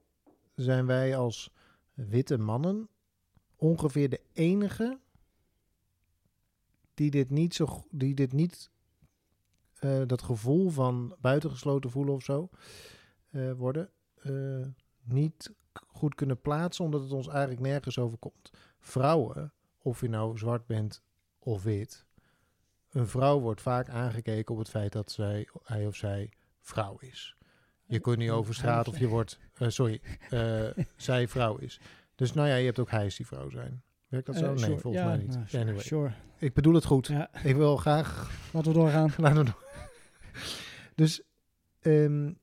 [0.56, 1.54] zijn wij als
[1.94, 2.90] witte mannen
[3.56, 5.00] ongeveer de enige
[6.94, 8.72] die dit niet zo, die dit niet,
[9.80, 12.50] eh, dat gevoel van buitengesloten voelen of zo
[13.30, 13.90] eh, worden,
[15.04, 15.54] niet
[15.88, 18.52] goed kunnen plaatsen, omdat het ons eigenlijk nergens overkomt.
[18.80, 21.04] Vrouwen, of je nou zwart bent
[21.40, 22.06] of wit,
[22.92, 27.36] een vrouw wordt vaak aangekeken op het feit dat zij, hij of zij vrouw is.
[27.86, 31.80] Je kunt niet over straat of je wordt, eh, sorry, eh, zij vrouw is.
[32.16, 33.82] Dus nou ja, je hebt ook hij is die vrouw zijn.
[34.08, 34.44] Werkt dat zo?
[34.44, 34.80] Eh, nee, sure.
[34.80, 35.34] volgens Ja, mij niet.
[35.34, 36.12] nou, sure, Anyway, sure.
[36.38, 37.08] ik bedoel het goed.
[37.08, 39.14] Ja, Ik wil graag laten we doorgaan.
[39.18, 39.54] Laten we doen.
[40.96, 41.22] Dus,
[41.82, 42.34] ehm,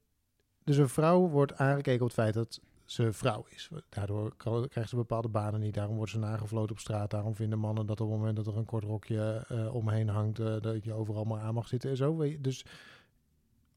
[0.65, 3.71] dus een vrouw wordt aangekeken op het feit dat ze vrouw is.
[3.89, 4.37] Daardoor
[4.69, 5.75] krijgt ze bepaalde banen niet.
[5.75, 7.11] Daarom wordt ze nagevloten op straat.
[7.11, 10.39] Daarom vinden mannen dat op het moment dat er een kort rokje eh, omheen hangt,
[10.39, 12.41] eh, dat je overal maar aan mag zitten en zo.
[12.41, 12.65] Dus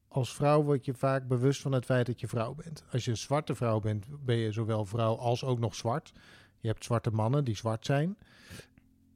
[0.08, 2.84] als vrouw word je vaak bewust van het feit dat je vrouw bent.
[2.92, 6.12] Als je een zwarte vrouw bent, ben je zowel vrouw als ook nog zwart.
[6.60, 8.18] Je hebt zwarte mannen die zwart zijn.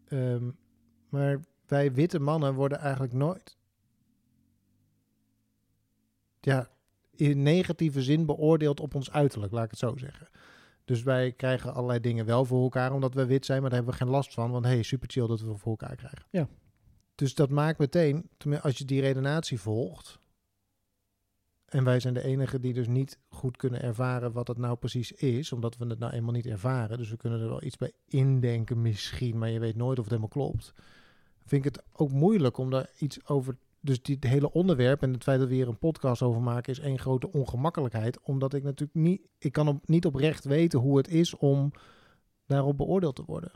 [0.08, 0.50] Ehm,
[1.08, 3.56] maar wij witte mannen worden eigenlijk nooit
[6.46, 6.68] ja,
[7.16, 10.28] in negatieve zin beoordeeld op ons uiterlijk, laat ik het zo zeggen.
[10.84, 13.98] Dus wij krijgen allerlei dingen wel voor elkaar omdat we wit zijn, maar daar hebben
[13.98, 14.50] we geen last van.
[14.50, 16.26] Want hey, super chill dat we voor elkaar krijgen.
[16.30, 16.48] Ja.
[17.14, 20.18] Dus dat maakt meteen, als je die redenatie volgt.
[21.66, 25.12] En wij zijn de enigen die dus niet goed kunnen ervaren wat het nou precies
[25.12, 26.98] is, omdat we het nou eenmaal niet ervaren.
[26.98, 30.14] Dus we kunnen er wel iets bij indenken misschien, maar je weet nooit of het
[30.14, 30.72] helemaal klopt.
[31.44, 35.22] Vind ik het ook moeilijk om daar iets over dus dit hele onderwerp en het
[35.22, 38.20] feit dat we hier een podcast over maken is één grote ongemakkelijkheid.
[38.20, 41.72] Omdat ik natuurlijk niet, ik kan op, niet oprecht weten hoe het is om
[42.46, 43.50] daarop beoordeeld te worden.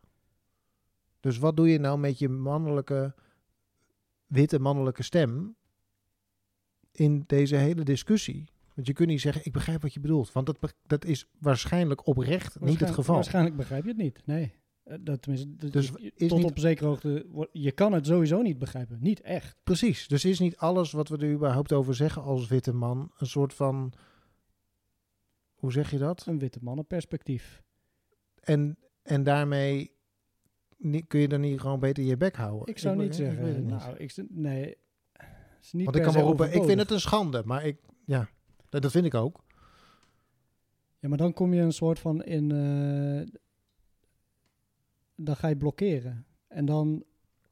[1.20, 3.14] Dus wat doe je nou met je mannelijke,
[4.26, 5.56] witte mannelijke stem
[6.92, 8.48] in deze hele discussie?
[8.74, 10.32] Want je kunt niet zeggen, ik begrijp wat je bedoelt.
[10.32, 13.14] Want dat, dat is waarschijnlijk oprecht niet het geval.
[13.14, 14.26] Waarschijnlijk begrijp je het niet.
[14.26, 14.59] Nee.
[14.90, 17.26] Eh, Dat, tenminste, Dus je- is tot niet- op zekere hoogte.
[17.52, 18.98] Je kan het sowieso niet begrijpen.
[19.00, 19.56] Niet echt.
[19.64, 20.08] Precies.
[20.08, 23.54] Dus is niet alles wat we er überhaupt over zeggen als witte man een soort
[23.54, 23.92] van,
[25.54, 26.26] hoe zeg je dat?
[26.26, 27.62] Een witte mannenperspectief.
[28.40, 29.92] En, en daarmee
[31.06, 32.66] kun je dan niet gewoon beter je bek houden?
[32.68, 33.54] Ik zou niet ik zeggen.
[33.56, 33.66] niet.
[33.66, 34.76] nou, ik, nee.
[35.62, 37.42] Is niet Want ik kan wel roepen, ik vind het een schande.
[37.44, 38.28] Maar ik, ja,
[38.68, 39.44] dat, dat vind ik ook.
[40.98, 42.50] Ja, maar dan kom je een soort van in.
[42.50, 43.38] eh,
[45.24, 46.26] dan ga je blokkeren.
[46.48, 47.04] En dan.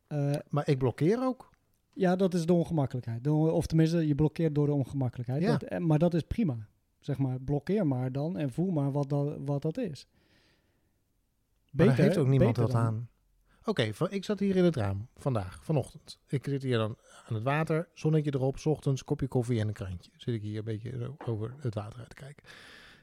[0.07, 1.51] eh, Maar ik blokkeer ook.
[1.93, 3.25] ja, dat is de ongemakkelijkheid.
[3.25, 5.43] De of tenminste, je blokkeert door de ongemakkelijkheid.
[5.43, 5.51] Ja.
[5.57, 6.69] Dat, eh, maar dat is prima.
[6.99, 10.07] Zeg maar, blokkeer maar dan en voel maar wat dat, wat dat is.
[11.71, 13.09] Maar daar heeft ook niemand beter wat dan- aan.
[13.65, 16.19] Oké, ik zat hier in het raam vandaag, vanochtend.
[16.27, 16.97] Ik zit hier dan
[17.29, 20.11] aan het water, zonnetje erop, 's ochtends, kopje koffie en een krantje.
[20.17, 22.45] Zit ik hier een beetje zo over het water uit te kijken.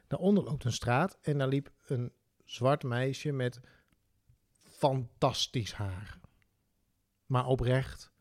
[0.08, 2.12] Daaronder loopt een straat en daar liep een
[2.44, 3.60] zwart meisje met
[4.78, 6.20] fantastisch haar.
[7.26, 8.14] Maar oprecht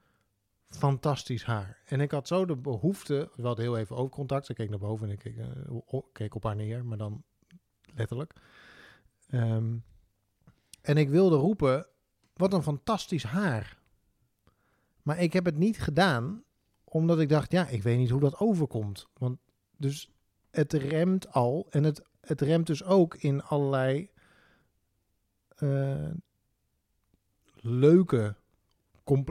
[0.75, 1.79] fantastisch haar.
[1.87, 4.49] En ik had zo de behoefte, we hadden heel even oogcontact.
[4.49, 7.25] Ik keek naar boven en ik keek, eh, keek op haar neer, maar dan
[7.95, 8.33] letterlijk.
[9.29, 9.77] Ehm,
[10.81, 11.87] en ik wilde roepen,
[12.35, 13.79] wat een fantastisch haar.
[15.03, 16.45] Maar ik heb het niet gedaan,
[16.85, 19.07] omdat ik dacht, ja, ik weet niet hoe dat overkomt.
[19.19, 19.39] Want
[19.77, 20.11] dus
[20.51, 24.11] het remt al en het, het remt dus ook in allerlei
[25.49, 26.11] eh,
[27.65, 28.35] leuke,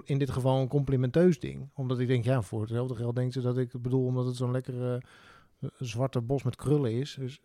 [0.04, 1.70] in dit geval een complimenteus ding.
[1.74, 4.36] Omdat ik denk, ja, voor hetzelfde geld denkt ze dat ik het bedoel omdat het
[4.36, 5.02] zo'n lekkere
[5.60, 7.16] eh, zwarte bos met krullen is.
[7.20, 7.42] Dus,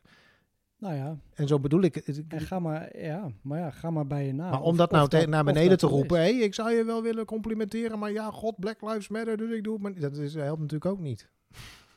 [0.78, 2.22] Nou ja, en zo bedoel ik het.
[2.28, 4.50] en ga maar, ja, maar ja, ga maar bij je na.
[4.50, 7.98] Maar om dat nou naar beneden te roepen, hé, ik zou je wel willen complimenteren,
[7.98, 10.00] maar ja, god, Black Lives Matter, dus ik doe het maar niet.
[10.00, 11.28] Dat is, helpt natuurlijk ook niet.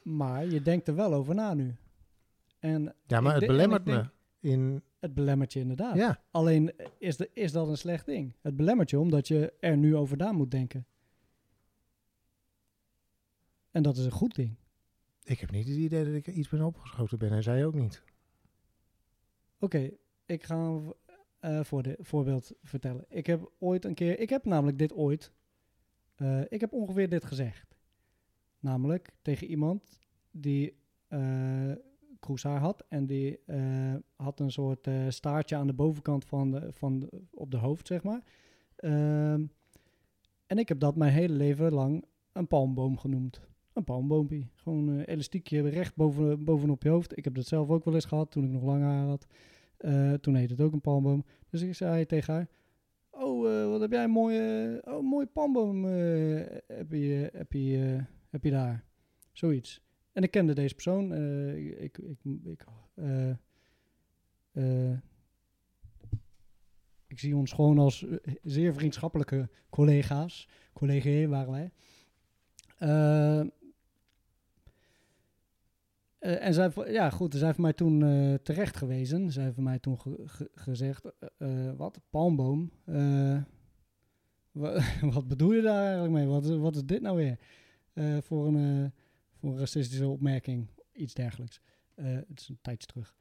[0.04, 1.75] Maar je denkt er wel over na nu.
[2.60, 5.96] En Ja, maar het belemmert denk- me in Het belemmert je inderdaad.
[5.96, 8.36] Ja, Alleen eh, is, de, is dat een slecht ding?
[8.42, 10.86] Het belemmert je omdat je er nu over na moet denken.
[13.72, 14.56] En dat is een goed ding.
[15.24, 17.32] ik heb niet het idee dat ik er iets ben opgeschoten ben.
[17.32, 18.04] En zij ook niet.
[19.60, 19.92] Oké,
[20.26, 20.94] ik ga een
[21.40, 23.06] eh, voor de, voorbeeld vertellen.
[23.10, 25.32] Ik heb ooit een keer, ik heb namelijk dit ooit,
[26.16, 27.76] eh, ik heb ongeveer dit gezegd.
[28.60, 30.00] Namelijk tegen iemand
[30.32, 30.80] die
[32.22, 36.72] kroeshaar had en die eh, had een soort eh, staartje aan de bovenkant van, de,
[36.72, 38.22] van op de hoofd, zeg maar.
[38.76, 39.46] Ehm,
[40.46, 43.42] en ik heb dat mijn hele leven lang een palmboom genoemd.
[43.74, 44.50] Een palmboompie.
[44.56, 47.18] Gewoon elastiekje recht boven, bovenop je hoofd.
[47.18, 49.28] Ik heb dat zelf ook wel eens gehad toen ik nog lang haar had.
[49.78, 51.26] Eh, toen heette het ook een palmboom.
[51.50, 52.48] Dus ik zei tegen haar...
[53.10, 58.52] Oh, wat heb jij een mooie, oh, mooie palmboom heb, je, heb, je, heb je
[58.52, 58.84] daar.
[59.32, 59.82] Zoiets.
[60.12, 61.13] En ik kende deze persoon.
[61.13, 63.30] eh, ik, ik, ik, eh,
[64.52, 64.97] eh,
[67.08, 68.06] ik zie ons gewoon als
[68.43, 70.47] zeer vriendschappelijke collega's.
[70.74, 71.71] Collega's waren wij.
[76.19, 79.32] En zij, ja goed, zij heeft mij toen eh, terecht gewezen.
[79.32, 82.71] Zij heeft mij toen ge- ge- gezegd, eh, wat, palmboom?
[84.52, 84.82] Wa-
[85.13, 86.26] wat bedoel je daar eigenlijk mee?
[86.28, 87.38] Wat, wat is dit nou weer?
[88.24, 88.93] Voor, een,
[89.41, 91.62] voor een racistische opmerking, iets dergelijks.
[91.95, 93.15] Eh, het is een tijdje terug.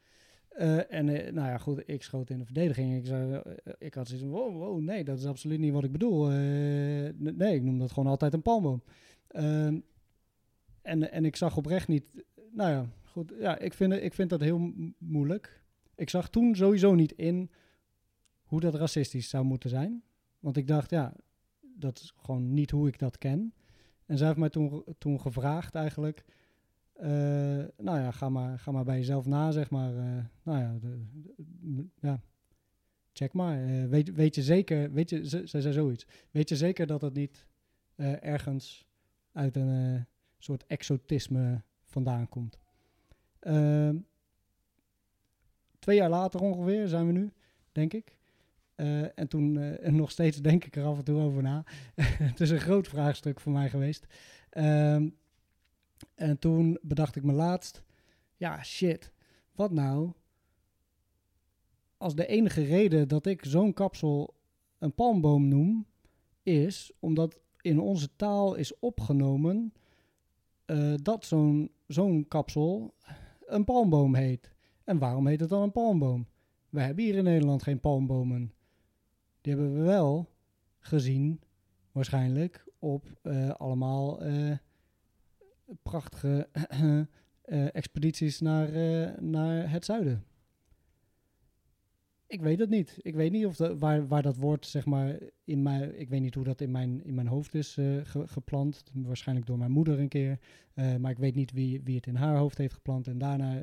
[0.48, 2.96] Eh, en eh, nou ja, goed, ik schoot in de verdediging.
[2.96, 3.42] Ik, zei,
[3.78, 6.28] ik had zoiets van, wow, nee, dat is absoluut niet wat ik bedoel.
[7.16, 8.82] Nee, ik noem dat gewoon altijd een palmboom.
[9.26, 9.78] Ehm,
[10.82, 12.24] en, en ik zag oprecht niet...
[12.52, 13.32] Nou ja, goed.
[13.38, 15.62] Ja, ik vind, ik vind dat heel moeilijk.
[15.94, 17.50] Ik zag toen sowieso niet in
[18.42, 20.02] hoe dat racistisch zou moeten zijn.
[20.38, 21.14] Want ik dacht, ja,
[21.60, 23.54] dat is gewoon niet hoe ik dat ken.
[24.10, 26.24] En zij heeft mij toen, toen gevraagd eigenlijk...
[26.92, 27.08] eh,
[27.76, 29.96] nou ja, ga maar, ga maar bij jezelf na, zeg maar.
[29.96, 30.78] eh, nou ja,
[32.00, 32.20] ja,
[33.12, 33.64] check maar.
[33.64, 36.06] Eh, weet, weet je zeker, weet je, zei zoiets.
[36.30, 37.46] Weet je zeker dat het niet
[38.20, 38.86] ergens
[39.32, 40.06] uit een
[40.38, 42.58] soort exotisme vandaan komt?
[43.40, 43.96] Ehm,
[45.78, 47.32] twee jaar later ongeveer zijn we nu,
[47.72, 48.18] denk ik.
[48.80, 51.64] Eh, en toen, eh, nog steeds denk ik er af en toe over na.
[52.32, 54.06] het is een groot vraagstuk voor mij geweest.
[54.50, 55.08] Ehm,
[56.14, 57.82] en toen bedacht ik me laatst,
[58.36, 59.12] ja shit,
[59.52, 60.12] wat nou
[61.96, 64.34] als de enige reden dat ik zo'n kapsel
[64.78, 65.86] een palmboom noem,
[66.42, 69.72] is omdat in onze taal is opgenomen
[70.64, 72.94] eh, dat zo'n zo'n kapsel
[73.46, 74.52] een palmboom heet.
[74.84, 76.26] En waarom heet het dan een palmboom?
[76.68, 78.52] We hebben hier in Nederland geen palmbomen.
[79.40, 80.28] Die hebben we wel
[80.78, 81.40] gezien,
[81.92, 84.56] waarschijnlijk, op eh, allemaal eh,
[85.82, 86.48] prachtige
[87.42, 88.70] eh, expedities naar,
[89.22, 90.24] naar het zuiden.
[92.26, 92.98] Ik weet het niet.
[93.00, 96.20] Ik weet niet of de, waar, waar dat woord, zeg maar, in mijn, ik weet
[96.20, 98.82] niet hoe dat in mijn, in mijn hoofd is ge- geplant.
[98.94, 100.38] Waarschijnlijk door mijn moeder een keer.
[100.74, 103.06] Maar ik weet niet wie, wie het in haar hoofd heeft geplant.
[103.06, 103.62] En daarna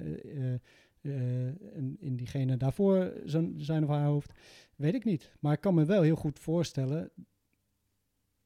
[1.07, 1.55] eh, eh,
[1.99, 4.31] in, diegene daarvoor zijn, of haar hoofd.
[4.75, 5.31] Weet ik niet.
[5.39, 7.09] Maar ik kan me wel heel goed voorstellen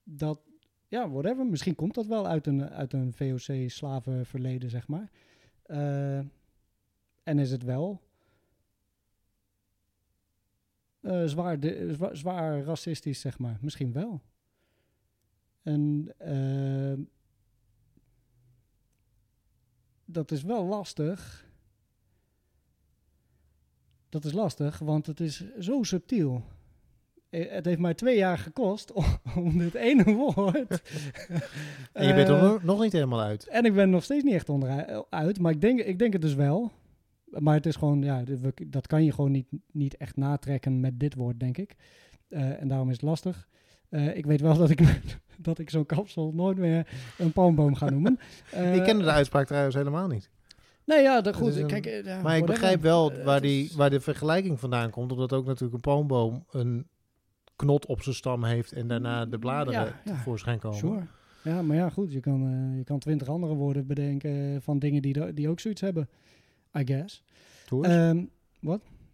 [0.04, 0.40] dat,
[0.88, 1.46] ja, whatever.
[1.46, 5.12] Misschien komt dat wel uit een, uit een VOC-slavenverleden, zeg maar.
[5.64, 6.18] Eh,
[7.24, 8.02] en is het wel
[11.02, 13.58] eh, zwaar, de- zwa- zwaar racistisch, zeg maar.
[13.62, 14.22] Misschien wel.
[15.62, 16.14] En
[20.06, 21.50] dat is wel lastig.
[24.12, 26.44] Dat is lastig, want het is zo subtiel.
[27.30, 29.06] Eh, Het heeft mij twee jaar gekost om,
[29.44, 30.82] om dit ene woord.
[31.94, 33.48] En je bent er eh, nog, niet helemaal uit.
[33.48, 36.34] en ik ben nog steeds niet echt onderuit, maar ik denk, ik denk het dus
[36.34, 36.72] wel.
[37.26, 38.24] Maar het is gewoon, ja,
[38.68, 41.76] dat kan je gewoon niet, niet echt natrekken met dit woord, denk ik.
[42.28, 43.48] Eh, en daarom is het lastig.
[44.14, 45.02] Ik weet wel dat ik,
[45.38, 48.20] dat ik zo'n kapsel nooit meer een palmboom ga noemen.
[48.74, 50.30] Ik kende de uitspraak trouwens helemaal niet.
[50.86, 51.56] Nee, ja, dat, goed.
[51.56, 54.90] een- kijk, eh, ja, Maar ik begrijp wel Eh, waar, die, waar de vergelijking vandaan
[54.90, 55.12] komt.
[55.12, 56.88] Omdat ook natuurlijk een palmboom een
[57.56, 60.12] knot op zijn stam heeft en daarna de bladeren Ja, ja.
[60.12, 60.78] tevoorschijn komen.
[60.78, 61.04] Sure.
[61.44, 62.12] Ja, maar ja, goed.
[62.12, 65.82] Je kan, eh, je kan twintig andere woorden bedenken van dingen die, die ook zoiets
[65.82, 66.10] hebben.
[66.78, 67.24] I guess.
[67.68, 67.94] Doe eens.
[67.94, 68.26] Ehm,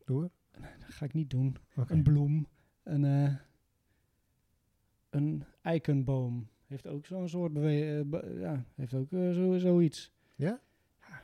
[0.05, 0.31] Doe dat
[0.95, 1.57] ga ik niet doen.
[1.87, 2.47] Een bloem.
[2.83, 3.37] Een,
[5.09, 6.47] een eikenboom.
[6.67, 10.11] Heeft ook zo'n soort bewe- eh, be- ja, heeft ook zo, zoiets.
[10.35, 10.59] Ja?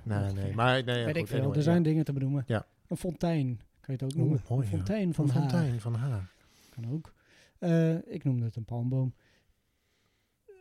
[0.03, 0.53] Ja, Nee, nee.
[0.53, 1.37] Maar, nee ja, Weet goed, ik veel.
[1.37, 1.83] anyway, er zijn ja.
[1.83, 2.43] dingen te benoemen.
[2.47, 2.65] Ja.
[2.87, 3.57] Een fontein.
[3.57, 4.41] Kan je het ook noemen.
[4.49, 4.77] mooi, een ja.
[4.77, 5.41] fontein van Een haar.
[5.41, 6.31] fontein van haar.
[6.69, 7.13] Kan ook.
[7.59, 9.13] Eh, ik noemde het een palmboom.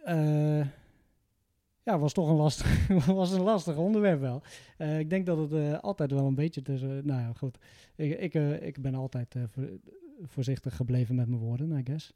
[0.04, 0.66] Eh,
[1.82, 4.42] ja, was toch een lastig, was een lastig onderwerp wel.
[4.76, 7.06] Eh, ik denk dat het altijd wel een beetje tussen...
[7.06, 7.58] nou ja, goed.
[7.94, 9.70] Ik, ik, ik ben altijd voor-
[10.22, 12.12] voorzichtig gebleven met mijn woorden, I guess.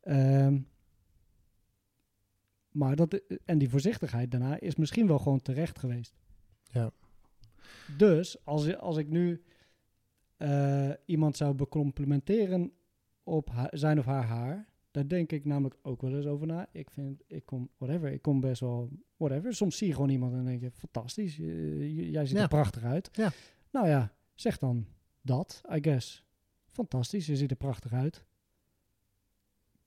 [0.00, 0.58] Ehm,
[2.70, 6.14] maar dat, en die voorzichtigheid daarna is misschien wel gewoon terecht geweest.
[6.74, 6.90] Ja.
[7.96, 9.42] Dus als, als ik nu
[10.36, 12.72] eh, iemand zou becomplimenteren
[13.22, 16.68] op ha- zijn of haar haar, daar denk ik namelijk ook wel eens over na.
[16.72, 19.54] Ik vind, ik kom, whatever, ik kom best wel, whatever.
[19.54, 22.42] Soms zie je gewoon iemand en denk je, fantastisch, je- jij ziet Ja.
[22.42, 23.08] er prachtig uit.
[23.12, 23.30] Ja.
[23.70, 24.86] Nou ja, zeg dan
[25.22, 26.24] dat, I guess.
[26.70, 28.24] Fantastisch, je ziet er prachtig uit.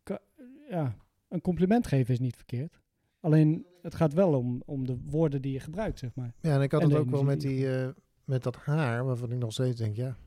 [0.04, 0.21] Ka-
[0.69, 0.95] ja,
[1.28, 2.80] een compliment geven is niet verkeerd.
[3.28, 6.34] Alleen, het gaat wel om, om de woorden die je gebruikt, zeg maar.
[6.40, 7.90] Ja, en ik had En het ook wel met, die, eh,
[8.24, 10.18] met dat haar, waarvan ik nog steeds denk, ja.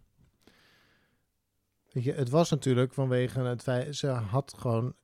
[1.89, 4.95] Weet je, het was natuurlijk vanwege het feit, ze had gewoon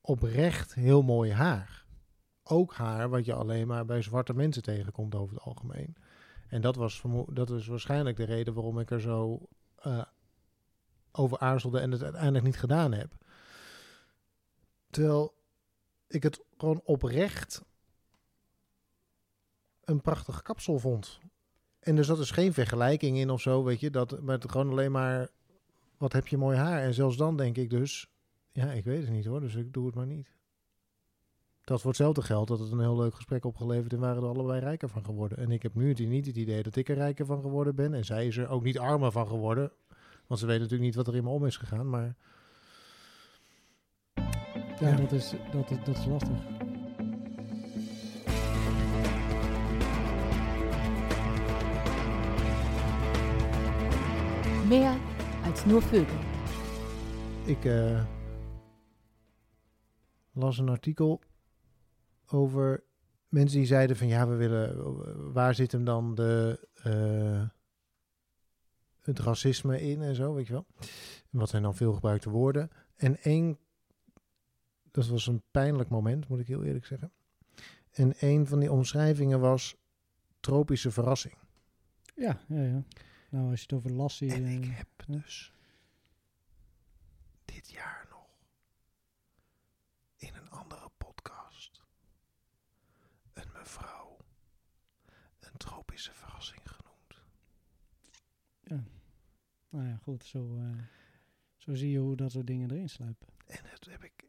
[0.00, 1.86] oprecht heel mooi haar.
[2.42, 5.96] Ook haar wat je alleen maar bij zwarte mensen tegenkomt over het algemeen.
[6.48, 10.04] En dat was, dat is waarschijnlijk de reden waarom ik er zo eh,
[11.12, 13.12] over aarzelde en het uiteindelijk niet gedaan heb.
[14.90, 15.38] Terwijl
[16.10, 17.62] ik het gewoon oprecht
[19.84, 21.20] een prachtig kapsel vond.
[21.80, 23.90] En dus dat is geen vergelijking in of zo, weet je.
[23.90, 25.28] Dat, maar het gewoon alleen maar,
[25.98, 26.82] wat heb je mooi haar.
[26.82, 28.10] En zelfs dan denk ik dus,
[28.52, 30.32] ja, ik weet het niet hoor, dus ik doe het maar niet.
[31.64, 34.60] Dat voor hetzelfde geld dat het een heel leuk gesprek opgeleverd en waren er allebei
[34.60, 35.38] rijker van geworden.
[35.38, 37.94] En ik heb nu niet het idee dat ik er rijker van geworden ben.
[37.94, 39.72] En zij is er ook niet armer van geworden.
[40.26, 41.88] Want ze weten natuurlijk niet wat er in me om is gegaan.
[41.88, 42.16] Maar
[44.80, 44.96] Ja, Ja.
[44.96, 46.38] Dat, is, dat, is, dat is lastig.
[54.68, 54.96] Mehr
[55.44, 56.18] als nur Vögel.
[57.44, 58.04] Ik eh,
[60.32, 61.20] las een artikel
[62.26, 62.84] over
[63.28, 67.48] mensen die zeiden van ja, we willen, waar zit hem dan de, eh,
[69.00, 70.66] het racisme in en zo, weet je wel.
[71.30, 72.70] Wat zijn dan veel gebruikte woorden.
[72.96, 73.58] En één,
[74.90, 77.12] dat was een pijnlijk moment, moet ik heel eerlijk zeggen.
[77.90, 79.76] En een van die omschrijvingen was
[80.40, 81.34] tropische verrassing.
[82.14, 82.82] Ja, ja, ja.
[83.30, 84.32] Nou, als je het over Lassie...
[84.32, 85.14] En ik heb ja.
[85.14, 85.52] dus
[87.44, 88.28] dit jaar nog
[90.16, 91.82] in een andere podcast
[93.32, 94.16] een mevrouw
[95.40, 97.22] een tropische verrassing genoemd.
[99.68, 100.24] nou ja, goed.
[100.24, 100.82] Zo, eh,
[101.56, 103.28] zo zie je hoe dat soort dingen erin sluipen.
[103.46, 104.19] En het heb ik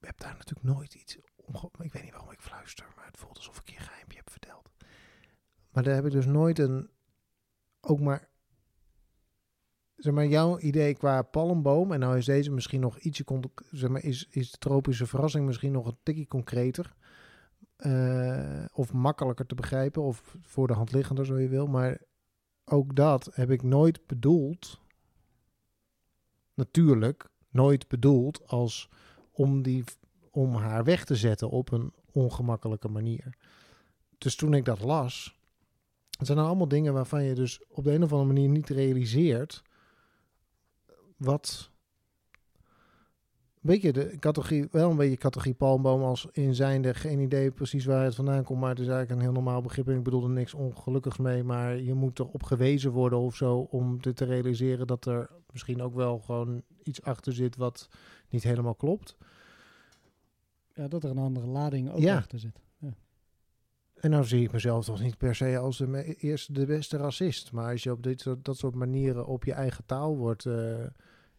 [0.00, 1.70] heb daar natuurlijk nooit iets omge...
[1.78, 4.30] Ik weet niet waarom ik fluister, maar het voelt alsof ik je een geheimpje heb
[4.30, 4.70] verteld.
[5.70, 6.90] Maar daar heb ik dus nooit een,
[7.80, 8.28] ook maar,
[9.96, 13.24] zeg maar, jouw idee qua palmboom, en nou is deze misschien nog ietsje,
[13.70, 16.94] zeg maar, is, is de tropische verrassing misschien nog een tikje concreter.
[17.76, 21.66] eh, of makkelijker te begrijpen, of voor de hand liggender, zo je wil.
[21.66, 22.00] Maar
[22.64, 24.80] ook dat heb ik nooit bedoeld,
[26.54, 28.90] natuurlijk, nooit bedoeld als
[29.40, 29.84] om, die,
[30.30, 33.36] om haar weg te zetten op een ongemakkelijke manier.
[34.18, 35.38] Dus toen ik dat las,
[36.18, 39.62] het zijn allemaal dingen waarvan je dus op de een of andere manier niet realiseert
[41.16, 41.70] wat.
[43.60, 47.84] Weet je, de categorie, wel een beetje categorie palmboom als in zijnde geen idee precies
[47.84, 50.22] waar het vandaan komt, maar het is eigenlijk een heel normaal begrip en ik bedoel
[50.22, 54.24] er niks ongelukkigs mee, maar je moet erop gewezen worden of zo om dit te
[54.24, 57.88] realiseren dat er misschien ook wel gewoon iets achter zit wat
[58.28, 59.16] niet helemaal klopt.
[60.74, 62.16] Ja, dat er een andere lading ook Ja.
[62.16, 62.60] achter zit.
[62.78, 62.94] Ja.
[63.94, 67.52] En nou zie ik mezelf toch niet per se als de eerste de beste racist.
[67.52, 70.46] Maar als je op dit soort, dat soort manieren op je eigen taal wordt.
[70.46, 70.84] eh,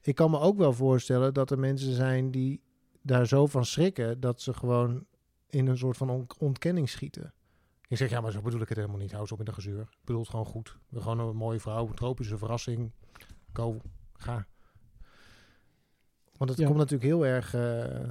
[0.02, 2.62] ik kan me ook wel voorstellen dat er mensen zijn die
[3.02, 5.06] daar zo van schrikken dat ze gewoon
[5.50, 7.34] in een soort van on- ontkenning schieten.
[7.88, 9.10] Ik zeg, ja, maar zo bedoel ik het helemaal niet.
[9.10, 9.82] Hou eens op met de gezeur.
[9.82, 10.78] Ik bedoel het gewoon goed.
[10.94, 12.92] Gewoon een mooie vrouw, een tropische verrassing.
[13.54, 13.78] Go,
[14.22, 14.46] ga.
[16.38, 16.66] Want het Ja.
[16.66, 17.54] komt natuurlijk heel erg...
[17.54, 18.10] eh,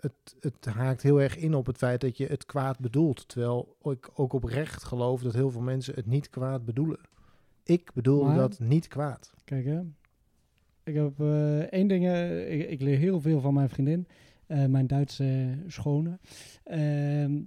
[0.00, 3.28] het, het haakt heel erg in op het feit dat je het kwaad bedoelt.
[3.28, 7.00] Terwijl ik ook oprecht geloof dat heel veel mensen het niet kwaad bedoelen.
[7.62, 9.34] Ik bedoel Maar- dat niet kwaad.
[9.44, 9.80] Kijk, hè.
[10.82, 12.06] Ik heb eh, één ding...
[12.06, 14.06] eh, ik, ik leer heel veel van mijn vriendin.
[14.46, 16.18] eh, mijn Duitse schone.
[16.64, 17.42] Ehm,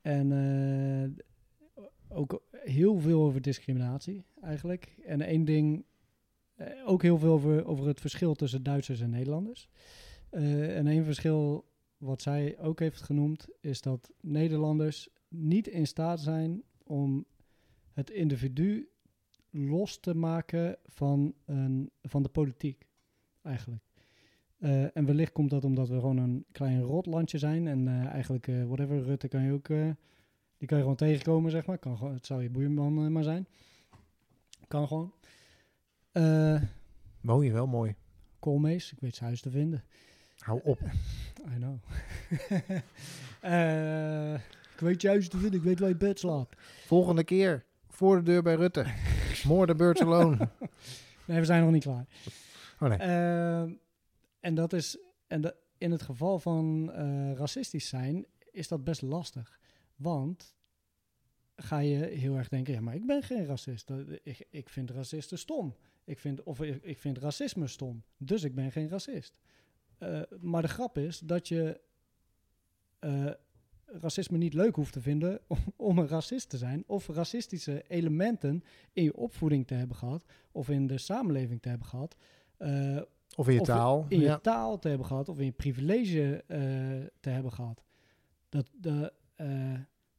[0.00, 4.96] en eh, ook heel veel over discriminatie, eigenlijk.
[5.04, 5.84] En één ding...
[6.54, 9.68] eh, ook heel veel over, over het verschil tussen Duitsers en Nederlanders.
[10.30, 13.48] Eh, en één verschil wat zij ook heeft genoemd...
[13.60, 17.24] is dat Nederlanders niet in staat zijn om
[17.92, 18.88] het individu
[19.50, 22.86] los te maken van, een, van de politiek,
[23.42, 23.82] eigenlijk.
[24.58, 27.66] Eh, en wellicht komt dat omdat we gewoon een klein rotlandje zijn.
[27.66, 29.68] En eigenlijk, whatever, Rutte kan je ook...
[30.60, 31.78] die kan je gewoon tegenkomen, zeg maar.
[31.78, 33.46] Kan gewoon, het zou je boeieman eh, maar zijn.
[34.68, 35.12] Kan gewoon.
[36.12, 36.62] Eh
[37.20, 37.94] Woon je wel mooi.
[38.38, 39.84] Koolmees, ik weet zijn huis te vinden.
[40.38, 40.80] Hou op.
[41.54, 41.78] I know.
[43.40, 46.54] Eh, ik weet je huis te vinden, ik weet waar je bed slaapt.
[46.86, 48.86] Volgende keer voor de deur bij Rutte.
[49.76, 50.48] Birds alone.
[51.24, 52.06] Nee, we zijn nog niet klaar.
[52.80, 52.98] Oh nee.
[54.40, 56.90] En dat is, en de, in het geval van
[57.34, 59.59] racistisch zijn, is dat best lastig.
[60.00, 60.54] Want
[61.56, 63.90] ga je heel erg denken, ja, maar ik ben geen racist.
[64.22, 65.74] Ik, ik vind racisten stom.
[66.04, 68.02] Ik vind, of ik, ik vind racisme stom.
[68.16, 69.38] Dus ik ben geen racist.
[69.98, 71.80] Eh, maar de grap is dat je
[72.98, 73.30] eh,
[73.84, 76.84] racisme niet leuk hoeft te vinden om, om een racist te zijn.
[76.86, 80.24] Of racistische elementen in je opvoeding te hebben gehad.
[80.52, 82.16] Of in de samenleving te hebben gehad.
[82.56, 83.00] eh,
[83.36, 84.06] Of in je of taal.
[84.08, 84.38] in je ja.
[84.38, 86.44] taal te hebben gehad of in je privilege
[87.20, 87.84] te hebben gehad.
[88.48, 89.12] Dat, de,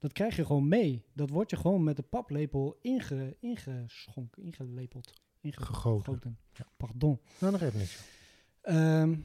[0.01, 1.03] dat krijg je gewoon mee.
[1.13, 5.07] Dat wordt je gewoon met de paplepel inge, ingeschonken, ingelepeld,
[5.41, 6.13] Gegoten.
[6.13, 6.37] ingegoten.
[6.53, 6.65] Ja.
[6.77, 7.19] Pardon.
[7.39, 8.03] Nou, nog even niks.
[8.61, 9.15] Ehm,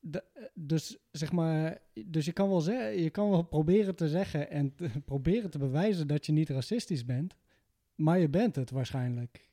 [0.00, 4.08] de- eh, dus zeg maar, dus je kan wel zeggen, je kan wel proberen te
[4.08, 7.36] zeggen en te- proberen te bewijzen dat je niet racistisch bent,
[7.94, 9.48] maar je bent het waarschijnlijk.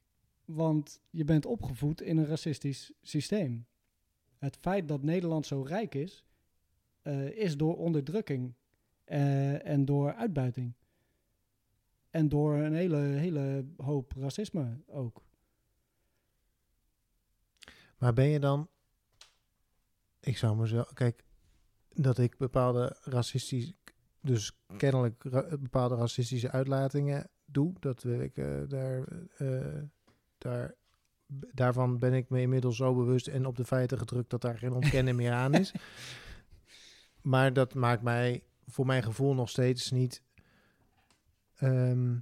[0.45, 3.65] Want je bent opgevoed in een racistisch systeem.
[4.37, 6.25] Het feit dat Nederland zo rijk is,
[7.01, 8.53] eh, is door onderdrukking
[9.11, 10.73] eh, en door uitbuiting.
[12.09, 15.21] En door een hele, hele hoop racisme ook.
[17.97, 18.69] Maar ben je dan...
[20.19, 20.93] Ik zou mezelf...
[20.93, 21.23] Kijk,
[21.89, 23.73] dat ik bepaalde racistische...
[24.21, 27.73] Dus kennelijk ra- bepaalde racistische uitlatingen doe.
[27.79, 29.07] Dat wil ik eh, daar...
[29.37, 29.81] eh,
[30.37, 30.75] daar
[31.53, 34.73] daarvan ben ik me inmiddels zo bewust en op de feiten gedrukt dat daar geen
[34.73, 35.73] ontkennen meer aan is.
[37.21, 40.23] Maar dat maakt mij voor mijn gevoel nog steeds niet
[41.55, 42.15] ehm,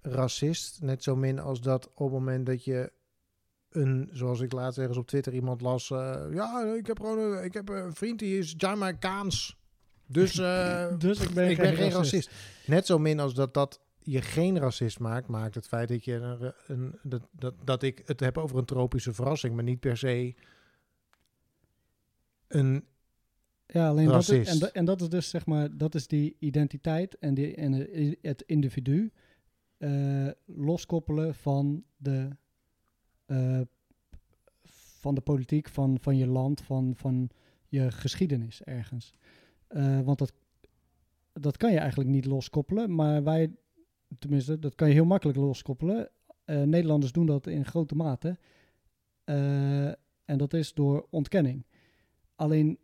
[0.00, 0.82] racist.
[0.82, 2.92] Net zo min als dat op het moment dat je
[3.70, 5.90] een, zoals ik laatst ergens op Twitter iemand las.
[5.90, 9.56] eh, ja, ik heb gewoon een, ik heb een vriend die is Jamaicaans.
[10.06, 12.28] Dus, eh, Dus ik ben ik geen ben geen racist.
[12.28, 12.66] racist.
[12.66, 16.12] Net zo min als dat dat je geen racist maakt, maakt het feit dat je
[16.14, 19.96] een, een, dat, dat, dat ik het heb over een tropische verrassing, maar niet per
[19.96, 20.34] se
[22.48, 22.84] een
[23.72, 27.18] Ja, alleen dat is, en, en dat is dus zeg maar, dat is die identiteit
[27.18, 29.12] en, die, en eh, het individu
[29.76, 32.28] eh, loskoppelen van de,
[33.26, 33.60] eh,
[35.00, 37.30] van de politiek, van, van je land, van, van
[37.68, 39.14] je geschiedenis ergens.
[40.04, 40.32] Want dat,
[41.32, 43.52] dat kan je eigenlijk niet loskoppelen, maar wij,
[44.18, 46.10] tenminste, dat kan je heel makkelijk loskoppelen.
[46.44, 48.38] Nederlanders doen dat in grote mate.
[50.24, 51.66] En dat is door ontkenning.
[52.34, 52.78] Alleen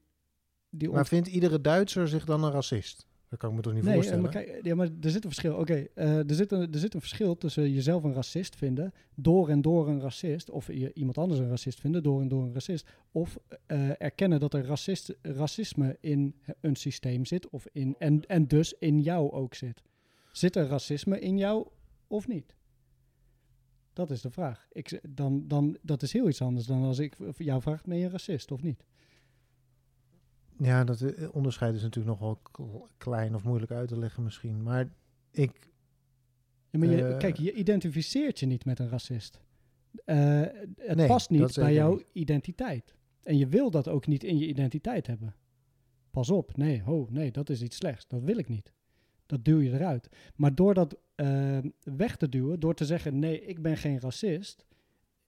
[0.78, 3.06] die Maar vindt iedere Duitser zich dan een racist?
[3.34, 4.22] Dat kan ik me toch niet Nee, voorstellen?
[4.22, 5.54] maar, kijk, ja, maar er zit een verschil.
[5.54, 9.48] Oké, eh, er, zit een, er zit een verschil tussen jezelf een racist vinden, door
[9.48, 12.52] en door een racist, of je iemand anders een racist vinden, door en door een
[12.52, 18.26] racist, of eh, erkennen dat er racist, racisme in een systeem zit, of in, en,
[18.26, 19.82] en dus in jou ook zit.
[20.32, 21.66] Zit er racisme in jou
[22.06, 22.56] of niet?
[23.92, 24.66] Dat is de vraag.
[24.72, 28.04] Ik, dan, dan, dat is heel iets anders dan als ik jou vraag, ben je
[28.04, 28.84] een racist of niet?
[30.58, 34.22] Ja, dat eh, onderscheid is natuurlijk nog wel kl- klein of moeilijk uit te leggen
[34.22, 34.62] misschien.
[34.62, 34.88] Maar
[35.30, 35.72] ik,
[36.70, 39.40] Ja, maar je, Eh, kijk, je identificeert je niet met een racist.
[40.04, 40.40] Eh,
[40.76, 42.06] het Nee, past niet bij jouw niet.
[42.12, 42.94] identiteit.
[43.22, 45.34] En je wil dat ook niet in je identiteit hebben.
[46.10, 48.06] Pas op, nee, ho, nee, dat is iets slechts.
[48.06, 48.72] Dat wil ik niet.
[49.26, 50.08] Dat duw je eruit.
[50.34, 50.96] Maar door dat
[51.82, 54.64] weg te duwen, door te zeggen: nee, ik ben geen racist.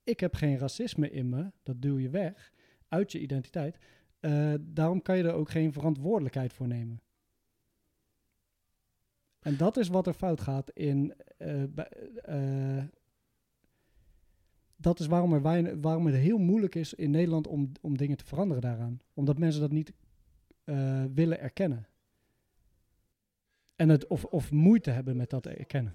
[0.04, 1.50] Ik heb geen racisme in me.
[1.62, 2.52] Dat duw je weg
[2.88, 3.78] uit je identiteit.
[4.20, 7.00] Eh, daarom kan je er ook geen verantwoordelijkheid voor nemen.
[9.40, 11.14] En dat is wat er fout gaat in.
[11.36, 11.62] eh,
[12.78, 12.84] eh,
[14.76, 15.42] dat is waarom,
[15.80, 19.00] waarom het heel moeilijk is in Nederland om, om dingen te veranderen daaraan.
[19.14, 19.92] Omdat mensen dat niet
[21.14, 21.86] willen erkennen.
[23.76, 25.94] En het, of, of moeite hebben met dat erkennen.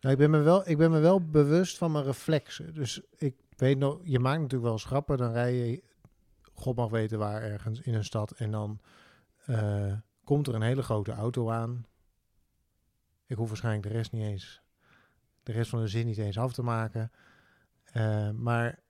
[0.00, 2.74] nou, ik, ben me wel, ik ben me wel bewust van mijn reflexen.
[2.74, 5.18] Dus ik weet nog, je maakt natuurlijk wel eens grappen.
[5.18, 5.82] Dan rij je,
[6.58, 8.30] god mag weten waar, ergens in een stad.
[8.30, 8.80] En dan
[9.44, 9.92] eh,
[10.24, 11.86] komt er een hele grote auto aan.
[13.26, 14.62] Ik hoef waarschijnlijk de rest niet eens,
[15.42, 17.12] de rest van de zin niet eens af te maken.
[17.84, 18.82] Eh, maar,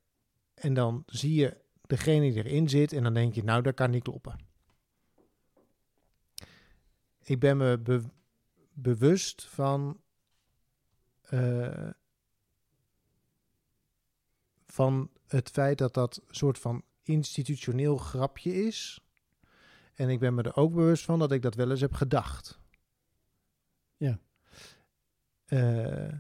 [0.55, 3.91] en dan zie je degene die erin zit en dan denk je, nou, dat kan
[3.91, 4.39] niet kloppen.
[7.23, 8.11] Ik ben me be-
[8.73, 10.01] bewust van,
[11.21, 11.91] eh,
[14.67, 19.00] van het feit dat dat soort van institutioneel grapje is.
[19.94, 22.61] En ik ben me er ook bewust van dat ik dat wel eens heb gedacht.
[23.96, 24.18] Ja.
[25.44, 26.12] Eh,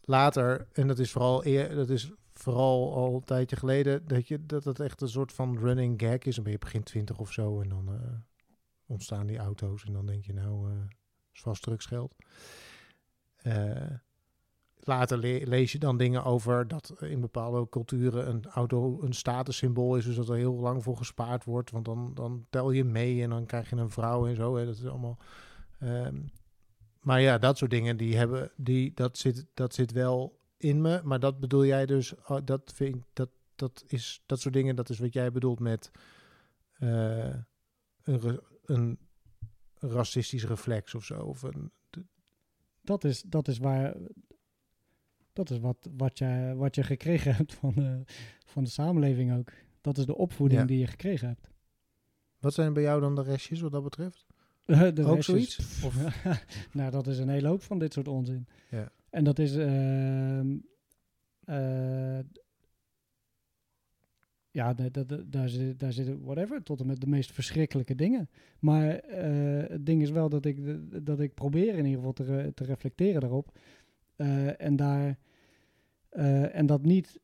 [0.00, 4.46] later, en dat is vooral eer, dat is vooral al een tijdje geleden, dat, je,
[4.46, 6.34] dat het echt een soort van running gag is.
[6.34, 8.18] Dan ben je begin twintig of zo en dan eh,
[8.86, 9.84] ontstaan die auto's.
[9.84, 10.86] En dan denk je nou, eh
[11.32, 12.14] is vast drugsgeld.
[13.36, 13.94] Eh
[14.80, 19.96] later le- lees je dan dingen over dat in bepaalde culturen een auto een statussymbool
[19.96, 20.04] is.
[20.04, 21.70] Dus dat er heel lang voor gespaard wordt.
[21.70, 24.56] Want dan, dan tel je mee en dan krijg je een vrouw en zo.
[24.56, 24.64] Hè.
[24.64, 25.18] Dat is allemaal...
[25.78, 26.16] ehm,
[27.00, 31.00] maar ja, dat soort dingen, die hebben, die, dat, zit, dat zit wel in me.
[31.04, 34.88] Maar dat bedoel jij dus, oh, dat vind dat, dat is, dat soort dingen, dat
[34.88, 35.90] is wat jij bedoelt met
[36.72, 37.34] eh,
[38.02, 38.98] een, een
[39.78, 41.22] racistisch reflex of zo.
[41.22, 41.72] Of een,
[42.82, 43.96] Dat is, dat is waar.
[45.32, 48.02] Dat is wat, wat, je, wat je gekregen hebt van de,
[48.44, 49.52] van de samenleving ook.
[49.80, 50.66] Dat is de opvoeding Ja.
[50.66, 51.48] die je gekregen hebt.
[52.38, 54.26] wat zijn bij jou dan de restjes wat dat betreft?
[54.66, 55.82] de Ook rest is- zoiets?
[55.84, 56.24] Of,
[56.72, 58.46] nou, dat is een hele hoop van dit soort onzin.
[58.70, 58.92] Ja.
[59.10, 59.56] En dat is.
[59.56, 60.56] ehm,
[61.44, 62.18] eh,
[64.50, 67.94] ja, da- da- da- daar, zit, daar zitten whatever, tot en met de meest verschrikkelijke
[67.94, 68.30] dingen.
[68.58, 70.58] Maar eh, het ding is wel dat ik,
[71.06, 73.58] dat ik probeer in ieder geval te, re- te reflecteren daarop.
[74.20, 75.18] Eh, en, daar,
[76.08, 77.20] eh, en dat niet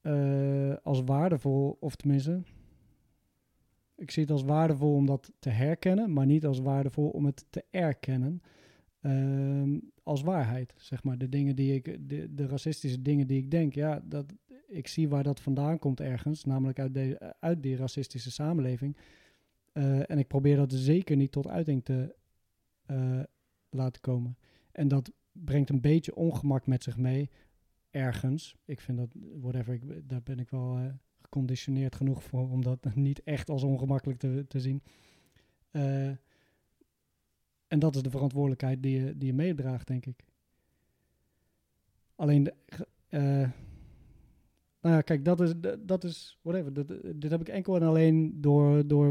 [0.00, 2.42] eh, als waardevol, of tenminste,
[3.96, 7.46] ik zie het als waardevol om dat te herkennen, maar niet als waardevol om het
[7.50, 8.42] te erkennen.
[9.00, 11.18] Ehm, als waarheid, zeg maar.
[11.18, 14.32] De dingen die ik, de, de racistische dingen die ik denk, ja, dat,
[14.66, 18.96] ik zie waar dat vandaan komt ergens, namelijk uit, de, uit die racistische samenleving.
[20.06, 22.14] En ik probeer dat zeker niet tot uiting te
[23.70, 24.36] laten komen.
[24.72, 27.30] En dat brengt een beetje ongemak met zich mee,
[27.90, 28.56] ergens.
[28.64, 29.08] Ik vind dat,
[29.40, 33.62] whatever, ik, daar ben ik wel eh, geconditioneerd genoeg voor om dat niet echt als
[33.62, 34.82] ongemakkelijk te, te zien.
[35.70, 36.08] Eh,
[37.66, 40.24] en dat is de verantwoordelijkheid die je, die je meedraagt, denk ik.
[42.14, 42.52] Alleen,
[43.08, 43.20] eh,
[44.80, 46.72] nou ja, kijk, dat is, dat- is whatever.
[47.20, 49.08] Dit heb ik enkel en alleen door, door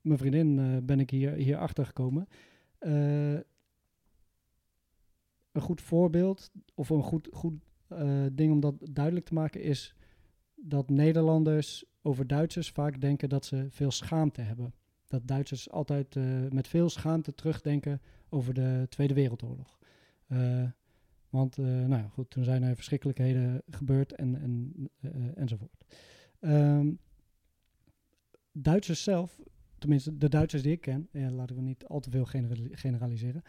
[0.00, 2.28] mijn vriendin ben ik hier, hier achter gekomen.
[5.56, 7.54] Een goed voorbeeld, of een goed, goed
[7.88, 9.94] eh, ding om dat duidelijk te maken, is
[10.54, 14.74] dat Nederlanders over Duitsers vaak denken dat ze veel schaamte hebben.
[15.06, 19.78] Dat Duitsers altijd eh, met veel schaamte terugdenken over de Tweede Wereldoorlog.
[20.26, 20.64] Eh,
[21.28, 24.90] want, nou ja, goed, toen zijn er verschrikkelijkheden gebeurd en, en,
[25.34, 25.84] enzovoort.
[26.40, 26.92] Ehm,
[28.52, 29.40] Duitsers zelf,
[29.78, 33.42] tenminste de Duitsers die ik ken, ja, laten we niet al te veel generali- generaliseren,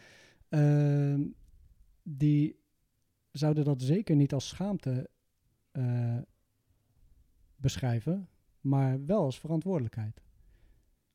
[0.49, 1.22] ehm,
[2.10, 2.60] die
[3.32, 5.10] zouden dat zeker niet als schaamte
[5.72, 6.18] eh,
[7.55, 8.30] beschrijven,
[8.62, 10.22] maar wel als verantwoordelijkheid.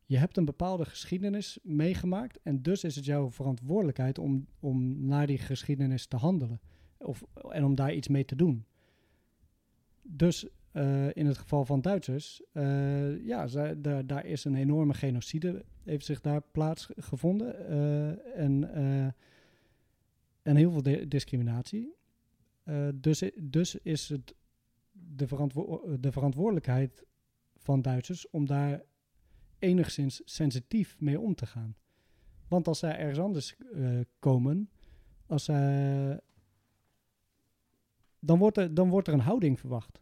[0.04, 5.26] Je hebt een bepaalde geschiedenis meegemaakt en dus is het jouw verantwoordelijkheid om, om naar
[5.26, 6.60] die geschiedenis te handelen
[6.98, 8.66] of, en om daar iets mee te doen.
[10.02, 14.94] Dus eh, in het geval van Duitsers, eh, ja, zij, daar, daar is een enorme
[14.94, 17.66] genocide, heeft zich daar plaatsgevonden
[18.34, 18.70] en,
[20.42, 21.94] en heel veel di- discriminatie.
[22.62, 24.34] Eh, dus, dus is het
[24.92, 27.04] de, verantwo- de verantwoordelijkheid
[27.56, 28.82] van Duitsers om daar
[29.58, 31.76] enigszins sensitief mee om te gaan.
[32.48, 34.70] Want als zij ergens anders eh, komen,
[35.26, 36.20] als zij,
[38.18, 40.00] dan, wordt er, dan wordt er een houding verwacht.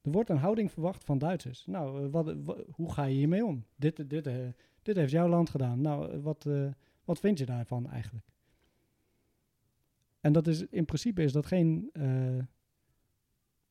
[0.00, 1.66] Er wordt een houding verwacht van Duitsers.
[1.66, 3.64] Nou, eh, wat, wa- hoe ga je hiermee om?
[3.76, 4.28] Dit, dit,
[4.82, 5.80] dit heeft jouw land gedaan.
[5.80, 6.48] Nou, wat,
[7.04, 8.26] wat vind je daarvan eigenlijk?
[10.26, 12.38] En dat is in principe is dat geen, eh,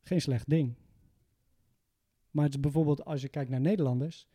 [0.02, 0.76] geen slecht ding.
[2.32, 4.28] Maar het is bijvoorbeeld als je kijkt naar Nederlanders,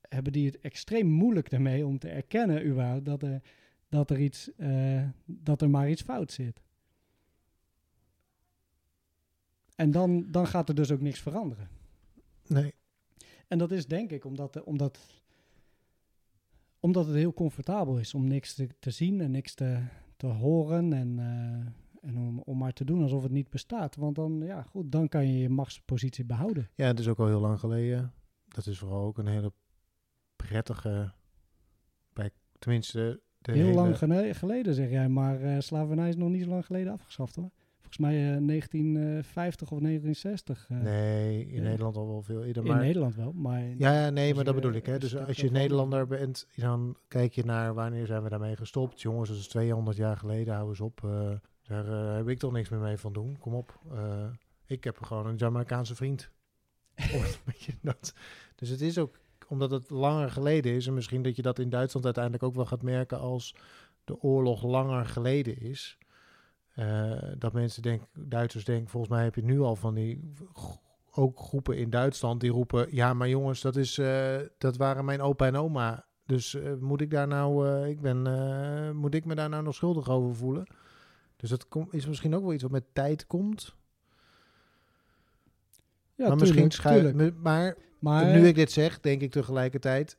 [0.00, 3.42] hebben die het extreem moeilijk ermee om te erkennen überhaupt dat er,
[3.88, 6.62] dat er, iets, eh, dat er maar iets fout zit.
[9.74, 11.68] En dan, dan gaat er dus ook niks veranderen.
[12.46, 12.74] nee.
[13.48, 15.22] En dat is denk ik omdat, omdat,
[16.80, 19.82] omdat het heel comfortabel is om niks te, te zien en niks te,
[20.16, 23.96] te horen en, eh, en om, om maar te doen alsof het niet bestaat.
[23.96, 26.70] Want dan, ja, goed, dan kan je je machtspositie behouden.
[26.74, 28.12] Ja, het is ook al heel lang geleden.
[28.48, 29.52] Dat is vooral ook een hele
[30.36, 31.12] prettige...
[32.12, 33.98] Bij, tenminste, de heel hele, lang
[34.36, 37.50] geleden zeg jij, maar eh, slavernij is nog niet zo lang geleden afgeschaft hoor.
[37.96, 40.66] Volgens mij eh, 1950 of 1960.
[40.70, 42.62] eh, Nee, in eh, Nederland al wel veel eerder.
[42.64, 44.86] in Maar, Nederland wel, maar ja, ja, nee, maar dat bedoel ik.
[44.86, 44.98] Hè.
[44.98, 49.00] Dus als je Nederlander bent, dan kijk je naar wanneer zijn we daarmee gestopt.
[49.00, 51.04] Jongens, dat is 200 jaar geleden, hou eens op.
[51.04, 51.30] eh,
[51.62, 53.36] daar eh, heb ik toch niks meer mee van doen.
[53.38, 53.80] Kom op.
[53.92, 54.26] eh,
[54.66, 56.30] Ik heb gewoon een Jamaicaanse vriend.
[57.82, 58.14] Dat.
[58.54, 59.18] Dus het is ook,
[59.48, 62.66] omdat het langer geleden is, en misschien dat je dat in Duitsland uiteindelijk ook wel
[62.66, 63.54] gaat merken als
[64.04, 65.98] de oorlog langer geleden is.
[66.76, 70.30] Eh, dat mensen denken, Duitsers denken, volgens mij heb je nu al van die
[71.10, 75.20] ook groepen in Duitsland die roepen, ja, maar jongens, dat is, eh, dat waren mijn
[75.20, 76.04] opa en oma.
[76.26, 78.22] Dus eh, moet ik daar nou, ik ben,
[78.96, 80.66] moet ik me daar nou nog schuldig over voelen?
[81.36, 83.74] Dus dat kom, is misschien ook wel iets wat met tijd komt.
[86.14, 87.16] Ja, maar tuurlijk, misschien schuil, tuurlijk.
[87.16, 90.18] me- maar Maar nu ik dit zeg, denk ik tegelijkertijd.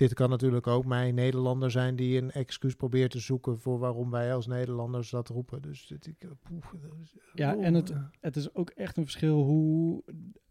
[0.00, 4.10] Dit kan natuurlijk ook mij Nederlander zijn die een excuus probeert te zoeken voor waarom
[4.10, 5.62] wij als Nederlanders dat roepen.
[5.62, 8.02] Dus dit, ik, poef, dat is- Ja, oh, en het- eh.
[8.20, 10.02] het is ook echt een verschil hoe,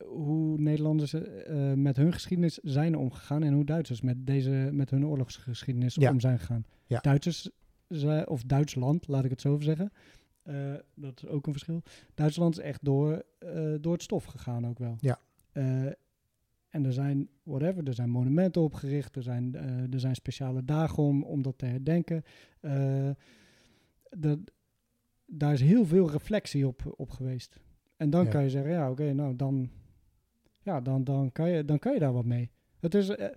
[0.04, 5.06] hoe Nederlanders eh, met hun geschiedenis zijn omgegaan en hoe Duitsers met, deze, met hun
[5.08, 6.12] oorlogsgeschiedenis Ja.
[6.12, 6.66] om zijn gegaan.
[6.86, 7.00] Ja.
[7.00, 7.50] Duitsers,
[8.26, 9.92] of Duitsland, laat ik het zo zeggen.
[10.44, 11.84] eh, dat is ook een verschil.
[12.14, 14.96] Duitsland is echt door, eh, door het stof gegaan ook wel.
[15.00, 15.20] Ja.
[16.70, 21.04] En er zijn, whatever, er zijn monumenten opgericht, er zijn, eh, er zijn speciale dagen
[21.04, 22.24] om, om dat te herdenken.
[22.60, 23.10] Eh,
[24.10, 24.40] dat,
[25.26, 27.60] daar is heel veel reflectie op, op geweest.
[27.98, 28.30] En dan Ja.
[28.30, 29.70] kan je zeggen, ja, oké, nou dan,
[30.62, 32.50] ja, dan, dan, kan je, dan kan je daar wat mee.
[32.80, 33.28] Het is eh,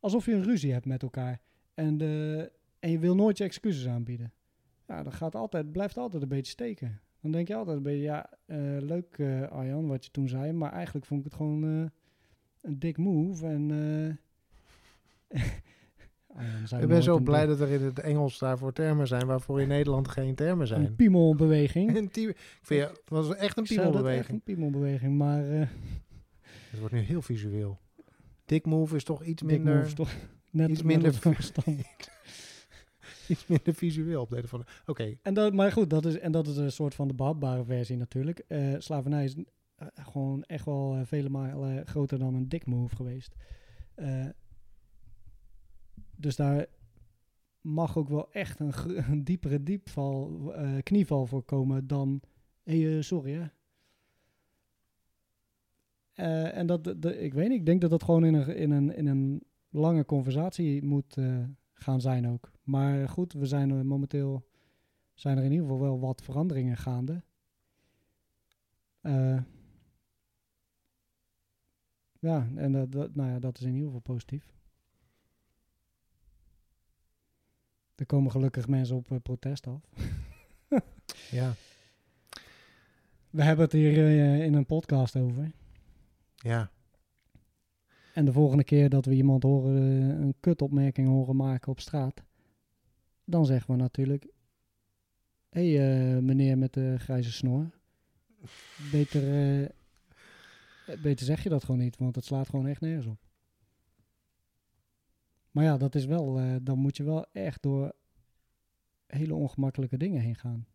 [0.00, 1.40] alsof je een ruzie hebt met elkaar
[1.74, 4.32] en, de, en je wil nooit je excuses aanbieden.
[4.86, 7.00] Ja, dat gaat altijd, blijft altijd een beetje steken.
[7.20, 8.30] Dan denk je altijd een beetje, ja,
[8.80, 9.20] leuk
[9.50, 11.90] Arjan, wat je toen zei, maar eigenlijk vond ik het gewoon
[12.60, 13.46] een dik move.
[13.46, 13.70] En,
[15.28, 15.40] eh,
[16.64, 19.60] zei Ik ben zo blij dik- dat er in het Engels daarvoor termen zijn waarvoor
[19.60, 20.96] in Nederland geen termen Een zijn.
[20.96, 21.96] piemelbeweging.
[21.96, 24.28] Een team- ik vind, ja, het was echt een dat echt piemelbeweging.
[24.28, 25.66] een piemelbeweging, maar eh
[26.70, 27.78] Het wordt nu heel visueel.
[28.44, 30.12] Dick move is toch iets dik minder, move is toch
[30.50, 31.86] net iets minder verstandig.
[33.28, 36.46] iets minder visueel op de andere- Oké, En dat, maar goed, dat is, en dat
[36.46, 38.38] is een soort van de behapbare versie natuurlijk.
[38.48, 39.34] Eh, slavernij is
[39.94, 43.34] gewoon echt wel eh, vele malen groter dan een dik move geweest.
[43.94, 44.26] Eh,
[46.16, 46.66] dus daar
[47.60, 52.20] mag ook wel echt een, diepere diepval, eh, knieval voor komen dan...
[52.62, 53.46] Hé, eh, sorry hè.
[56.12, 58.70] Eh, en dat, dat- ik weet niet, ik denk dat dat gewoon in een, in
[58.70, 62.50] een, in een lange conversatie moet eh, gaan zijn ook.
[62.62, 64.48] Maar goed, we zijn er momenteel
[65.14, 67.22] zijn er in ieder geval wel wat veranderingen gaande.
[69.00, 69.40] Eh,
[72.20, 74.52] ja, en dat, dat, nou ja, dat is in ieder geval positief.
[77.94, 79.82] Er komen gelukkig mensen op eh, protest af.
[81.30, 81.54] ja.
[83.30, 85.52] We hebben het hier eh, in een podcast over.
[86.36, 86.70] Ja,
[88.14, 92.22] En de volgende keer dat we iemand horen, eh, een kutopmerking horen maken op straat,
[93.24, 94.26] dan zeggen we natuurlijk:
[95.48, 97.70] Hé, hey, meneer met de grijze snor.
[98.92, 99.70] Beter,
[101.02, 103.28] beter zeg je dat gewoon niet, want het slaat gewoon echt nergens op.
[105.50, 107.92] Maar ja, dat is wel, eh, dan moet je wel echt door
[109.06, 110.66] hele ongemakkelijke dingen heen gaan.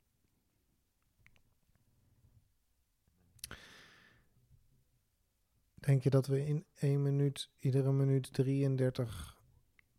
[5.85, 9.37] denk je dat we in één minuut, iedere minuut 33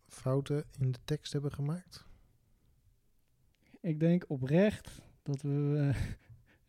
[0.09, 2.05] fouten in de tekst hebben gemaakt?
[3.81, 5.93] Ik denk oprecht dat we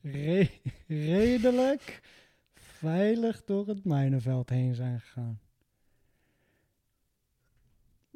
[0.02, 2.02] eh, re- redelijk
[2.78, 5.40] veilig door het mijnenveld heen zijn gegaan.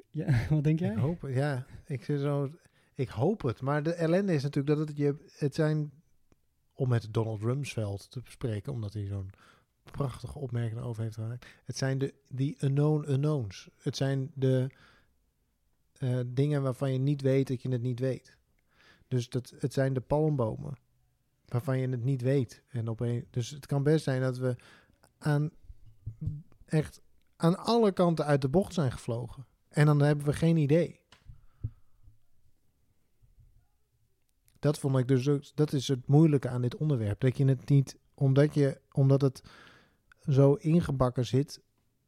[0.09, 0.91] Ja, wat denk jij?
[0.91, 1.65] Ik hoop het, ja.
[1.85, 2.51] Ik, zo,
[2.95, 3.61] ik hoop het.
[3.61, 5.25] Maar de ellende is natuurlijk dat het je...
[5.37, 5.91] Het zijn,
[6.73, 9.31] om met Donald Rumsfeld te spreken, omdat hij zo'n
[9.83, 11.45] prachtige opmerking over heeft gemaakt.
[11.65, 13.69] Het zijn de die unknown unknowns.
[13.77, 14.69] Het zijn de
[15.97, 18.37] eh, dingen waarvan je niet weet dat je het niet weet.
[19.07, 20.77] Dus dat, het zijn de palmbomen
[21.51, 22.63] waarvan je het niet weet.
[22.67, 24.55] En opeens, dus het kan best zijn dat we
[25.17, 25.51] aan
[26.65, 27.01] echt
[27.35, 29.45] aan alle kanten uit de bocht zijn gevlogen.
[29.69, 30.99] En dan hebben we geen idee.
[34.59, 37.19] Dat vond ik dus ook, dat is het moeilijke aan dit onderwerp.
[37.19, 39.43] Dat je het niet, omdat, je, omdat het
[40.29, 41.61] zo ingebakken zit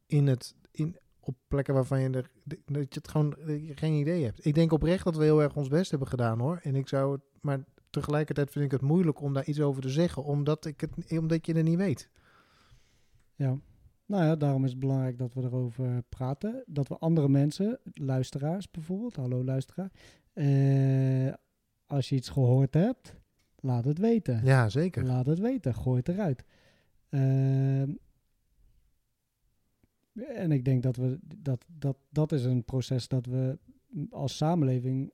[0.06, 3.36] in het, in, op plekken waarvan je er, dat je het gewoon
[3.74, 4.46] geen idee hebt.
[4.46, 6.60] Ik denk oprecht dat we heel erg ons best hebben gedaan hoor.
[6.62, 7.64] En ik zou het, maar
[7.94, 11.46] tegelijkertijd vind ik het moeilijk om daar iets over te zeggen, omdat, ik het, omdat
[11.46, 12.10] je het niet weet.
[13.34, 13.58] Ja.
[14.06, 16.64] Nou ja, daarom is het belangrijk dat we erover praten.
[16.66, 19.90] Dat we andere mensen, luisteraars bijvoorbeeld, hallo luisteraar,
[20.32, 21.32] eh,
[21.86, 23.14] als je iets gehoord hebt,
[23.56, 24.44] laat het weten.
[24.44, 25.04] Ja, zeker.
[25.04, 26.44] Laat het weten, gooi het eruit.
[27.08, 27.90] Ehm,
[30.14, 33.58] en ik denk dat we dat, dat dat is een proces dat we
[34.10, 35.12] als samenleving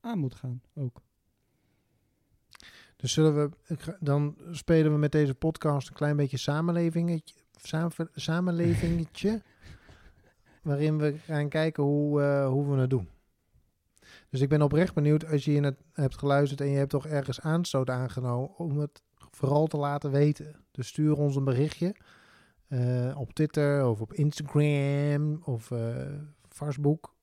[0.00, 1.02] aan moeten gaan ook.
[3.02, 3.50] Dus zullen we,
[4.00, 9.42] dan spelen we met deze podcast een klein beetje samenlevingetje, samen, samenlevingetje,
[10.62, 13.08] waarin we gaan kijken hoe, eh, hoe we het doen.
[14.28, 17.06] Dus ik ben oprecht benieuwd als je hier net hebt geluisterd en je hebt toch
[17.06, 20.56] ergens aanstoot aangenomen om het vooral te laten weten.
[20.70, 21.94] Dus stuur ons een berichtje
[22.68, 25.96] eh, op Twitter of op Instagram of eh,
[26.48, 27.14] Facebook.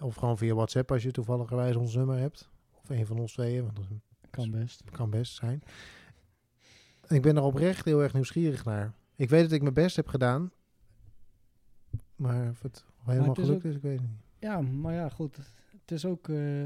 [0.00, 2.50] Of gewoon via WhatsApp als je toevallig ons nummer hebt.
[2.82, 3.84] Of een van ons tweeën, want dat
[4.34, 4.82] Kan best.
[4.90, 5.62] kan best zijn.
[7.08, 8.92] Ik ben er oprecht heel erg nieuwsgierig naar.
[9.16, 10.50] Ik weet dat ik mijn best heb gedaan.
[12.16, 14.18] Maar of het helemaal het is gelukt ook- is, ik weet het niet.
[14.38, 15.36] Ja, maar ja, goed.
[15.80, 16.28] Het is ook...
[16.28, 16.64] eh,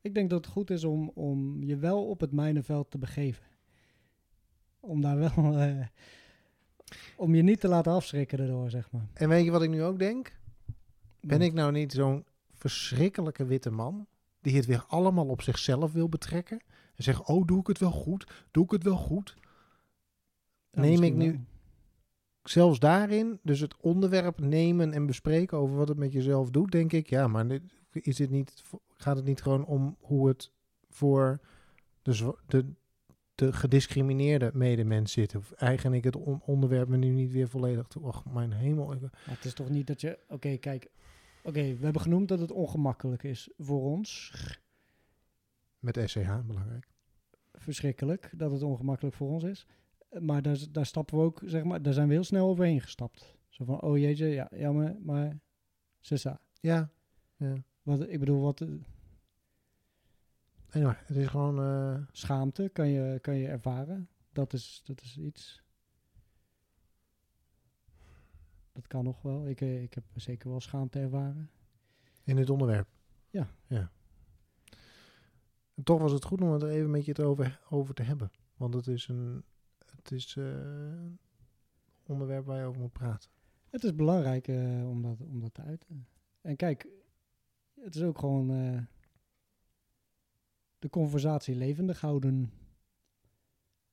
[0.00, 3.44] ik denk dat het goed is om, om je wel op het mijnenveld te begeven.
[4.80, 5.58] Om daar wel...
[5.58, 5.86] eh,
[7.16, 9.06] om je niet te laten afschrikken daardoor, zeg maar.
[9.12, 10.38] En weet je wat ik nu ook denk?
[11.20, 14.06] Ben ik nou niet zo'n verschrikkelijke witte man...
[14.46, 16.60] die het weer allemaal op zichzelf wil betrekken?
[16.94, 18.26] En zegt, oh, doe ik het wel goed?
[18.50, 19.36] Doe ik het wel goed?
[20.70, 21.40] Ja, neem ik nu- wel.
[22.42, 26.92] zelfs daarin, dus het onderwerp nemen en bespreken over wat het met jezelf doet, denk
[26.92, 28.62] ik, ja, maar dit, is dit niet,
[28.96, 30.50] gaat het niet gewoon om hoe het
[30.88, 31.40] voor
[32.02, 32.64] de, de,
[33.34, 35.34] de gediscrimineerde medemens zit?
[35.36, 38.02] Of eigen ik het on- onderwerp me nu niet weer volledig toe?
[38.02, 38.86] Och, mijn hemel.
[38.86, 40.18] Maar het is toch niet dat je...
[40.28, 40.90] Oké, kijk.
[41.46, 44.32] Oké, we hebben genoemd dat het ongemakkelijk is voor ons.
[45.78, 46.88] Met SCH, belangrijk.
[47.52, 49.66] Verschrikkelijk dat het ongemakkelijk voor ons is.
[50.20, 53.36] Maar daar, daar stappen we ook, zeg maar, daar zijn we heel snel overheen gestapt.
[53.48, 55.38] Zo van, oh jeetje, ja, jammer, maar...
[56.00, 56.40] Sissa.
[56.60, 56.90] Ja,
[57.36, 57.54] ja.
[57.82, 58.68] Wat, ik bedoel, wat eh,
[60.70, 61.58] Anyway, het is gewoon...
[61.58, 64.08] eh, schaamte kan je, kan je ervaren.
[64.32, 65.62] Dat is, dat is iets.
[68.76, 69.48] Dat kan nog wel.
[69.48, 71.50] Ik, eh, ik heb zeker wel schaamte ervaren.
[72.24, 72.88] in dit onderwerp.
[73.30, 73.48] Ja.
[73.66, 73.90] ja.
[75.74, 78.02] En toch was het goed om het er even met je het over, over te
[78.02, 78.30] hebben.
[78.56, 79.44] Want het is een
[79.96, 80.44] het is, eh,
[82.06, 83.30] onderwerp waar je over moet praten.
[83.70, 86.06] Het is belangrijk eh, om, dat, om dat te uiten.
[86.40, 86.88] En kijk,
[87.80, 88.46] het is ook gewoon
[90.78, 92.52] de conversatie levendig houden.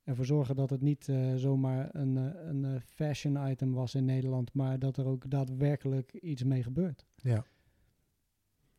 [0.03, 4.05] Ervoor zorgen dat het niet eh, zomaar een, eh, een eh, fashion item was in
[4.05, 7.05] Nederland, maar dat er ook daadwerkelijk iets mee gebeurt.
[7.15, 7.45] Ja.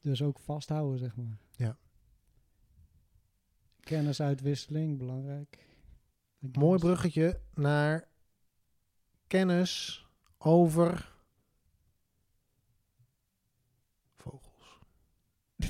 [0.01, 1.39] Dus ook vasthouden, zeg maar.
[1.51, 1.79] Ja.
[3.81, 5.69] Kennisuitwisseling, belangrijk.
[6.39, 8.09] Mooi bruggetje naar
[9.27, 10.07] kennis
[10.39, 11.15] over
[14.17, 14.79] vogels.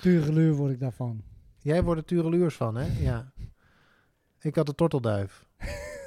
[0.00, 1.29] Pure word ik daarvan.
[1.62, 3.02] Jij wordt er tureluurs van, hè?
[3.02, 3.32] Ja.
[4.40, 5.46] Ik had de tortelduif.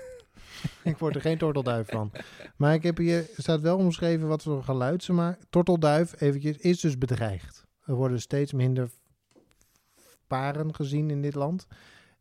[0.84, 2.12] ik word er geen tortelduif van.
[2.56, 5.45] Maar ik heb hier er staat wel omschreven wat voor geluid ze maken.
[5.49, 7.66] Tortelduif, eventjes, is dus bedreigd.
[7.86, 8.89] Er worden steeds minder
[10.28, 11.68] paren gezien in dit land.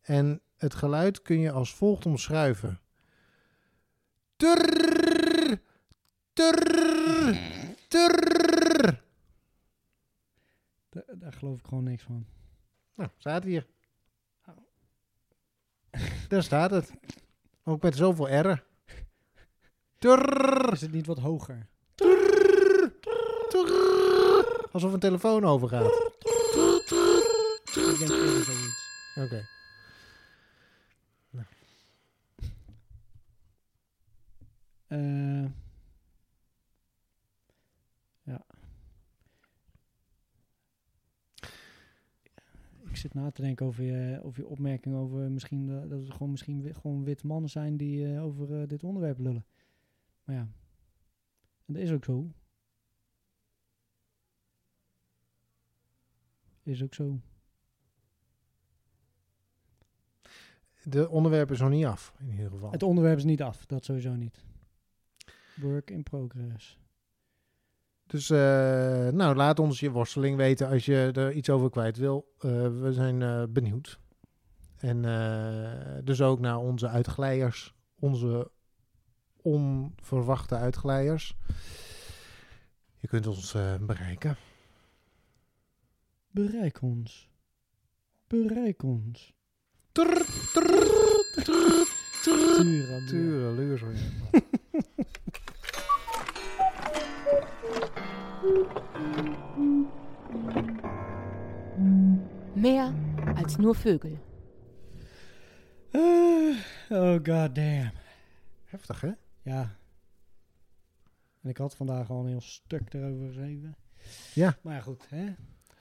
[0.01, 2.81] En het geluid kun je als volgt omschrijven.
[4.37, 5.61] Turr,
[6.33, 6.65] turr,
[7.89, 9.01] turr.
[10.89, 12.27] Da- daar geloof ik gewoon niks van.
[12.95, 13.67] Nou, staat hier.
[16.29, 16.93] Daar staat het.
[17.65, 18.63] Ook met zoveel R'en.
[19.99, 21.69] Turr, Is het niet wat hoger?
[21.95, 22.93] turr,
[23.49, 24.69] turr.
[24.73, 26.11] Alsof een telefoon overgaat.
[27.75, 29.15] Ik denk zoiets.
[29.17, 29.47] Oké.
[34.87, 35.45] Eh,
[38.23, 38.45] ja.
[43.13, 47.05] Na te denken over je, over je opmerking over misschien dat het gewoon misschien gewoon
[47.05, 49.47] witte mannen zijn die eh, over eh, dit onderwerp lullen.
[50.25, 50.49] Maar ja,
[51.67, 52.31] en dat is ook zo.
[56.63, 57.21] Is ook zo.
[60.85, 62.71] De onderwerp is nog niet af, in ieder geval.
[62.71, 64.45] Het onderwerp is niet af, dat sowieso niet.
[65.57, 66.82] Work in progress.
[68.13, 72.35] Dus, eh, nou, laat ons je worsteling weten als je er iets over kwijt wil.
[72.39, 72.51] Eh,
[72.81, 74.01] we zijn eh, benieuwd.
[74.77, 75.03] En
[76.05, 77.75] dus ook naar onze uitglijers.
[77.99, 78.51] Onze
[79.43, 81.37] onverwachte uitglijers.
[82.99, 84.37] Je kunt ons bereiken.
[86.31, 87.31] Bereik ons.
[88.27, 89.33] Bereik ons.
[89.93, 90.89] Trrr, trrr,
[91.35, 91.87] trrr,
[92.23, 92.63] trrr.
[102.55, 102.95] Mehr
[103.37, 104.19] als nur Vögel.
[105.93, 106.57] Uh,
[106.91, 107.93] oh god damn.
[108.65, 109.11] Heftig, hè?
[109.43, 109.77] Ja.
[111.41, 113.77] En ik had vandaag al een heel stuk erover geschreven.
[114.35, 114.57] Ja.
[114.63, 115.33] Maar ja, goed, hè.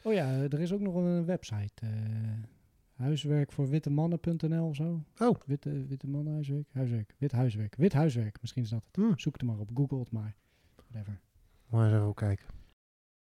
[0.03, 1.73] Oh ja, er is ook nog een website.
[1.81, 1.89] eh,
[2.95, 5.03] huiswerkvoorwittemannen.nl of zo.
[5.19, 5.39] Oh.
[5.45, 6.67] Witte, witte mannen huiswerk?
[6.71, 7.15] Huiswerk.
[7.17, 7.75] Wit huiswerk.
[7.75, 8.37] Wit huiswerk.
[8.41, 8.95] Misschien is dat het.
[8.95, 9.19] Hmm.
[9.19, 9.69] Zoek het maar op.
[9.73, 10.35] Google het maar.
[10.75, 11.19] Whatever.
[11.71, 12.60] Maar eens even kijken.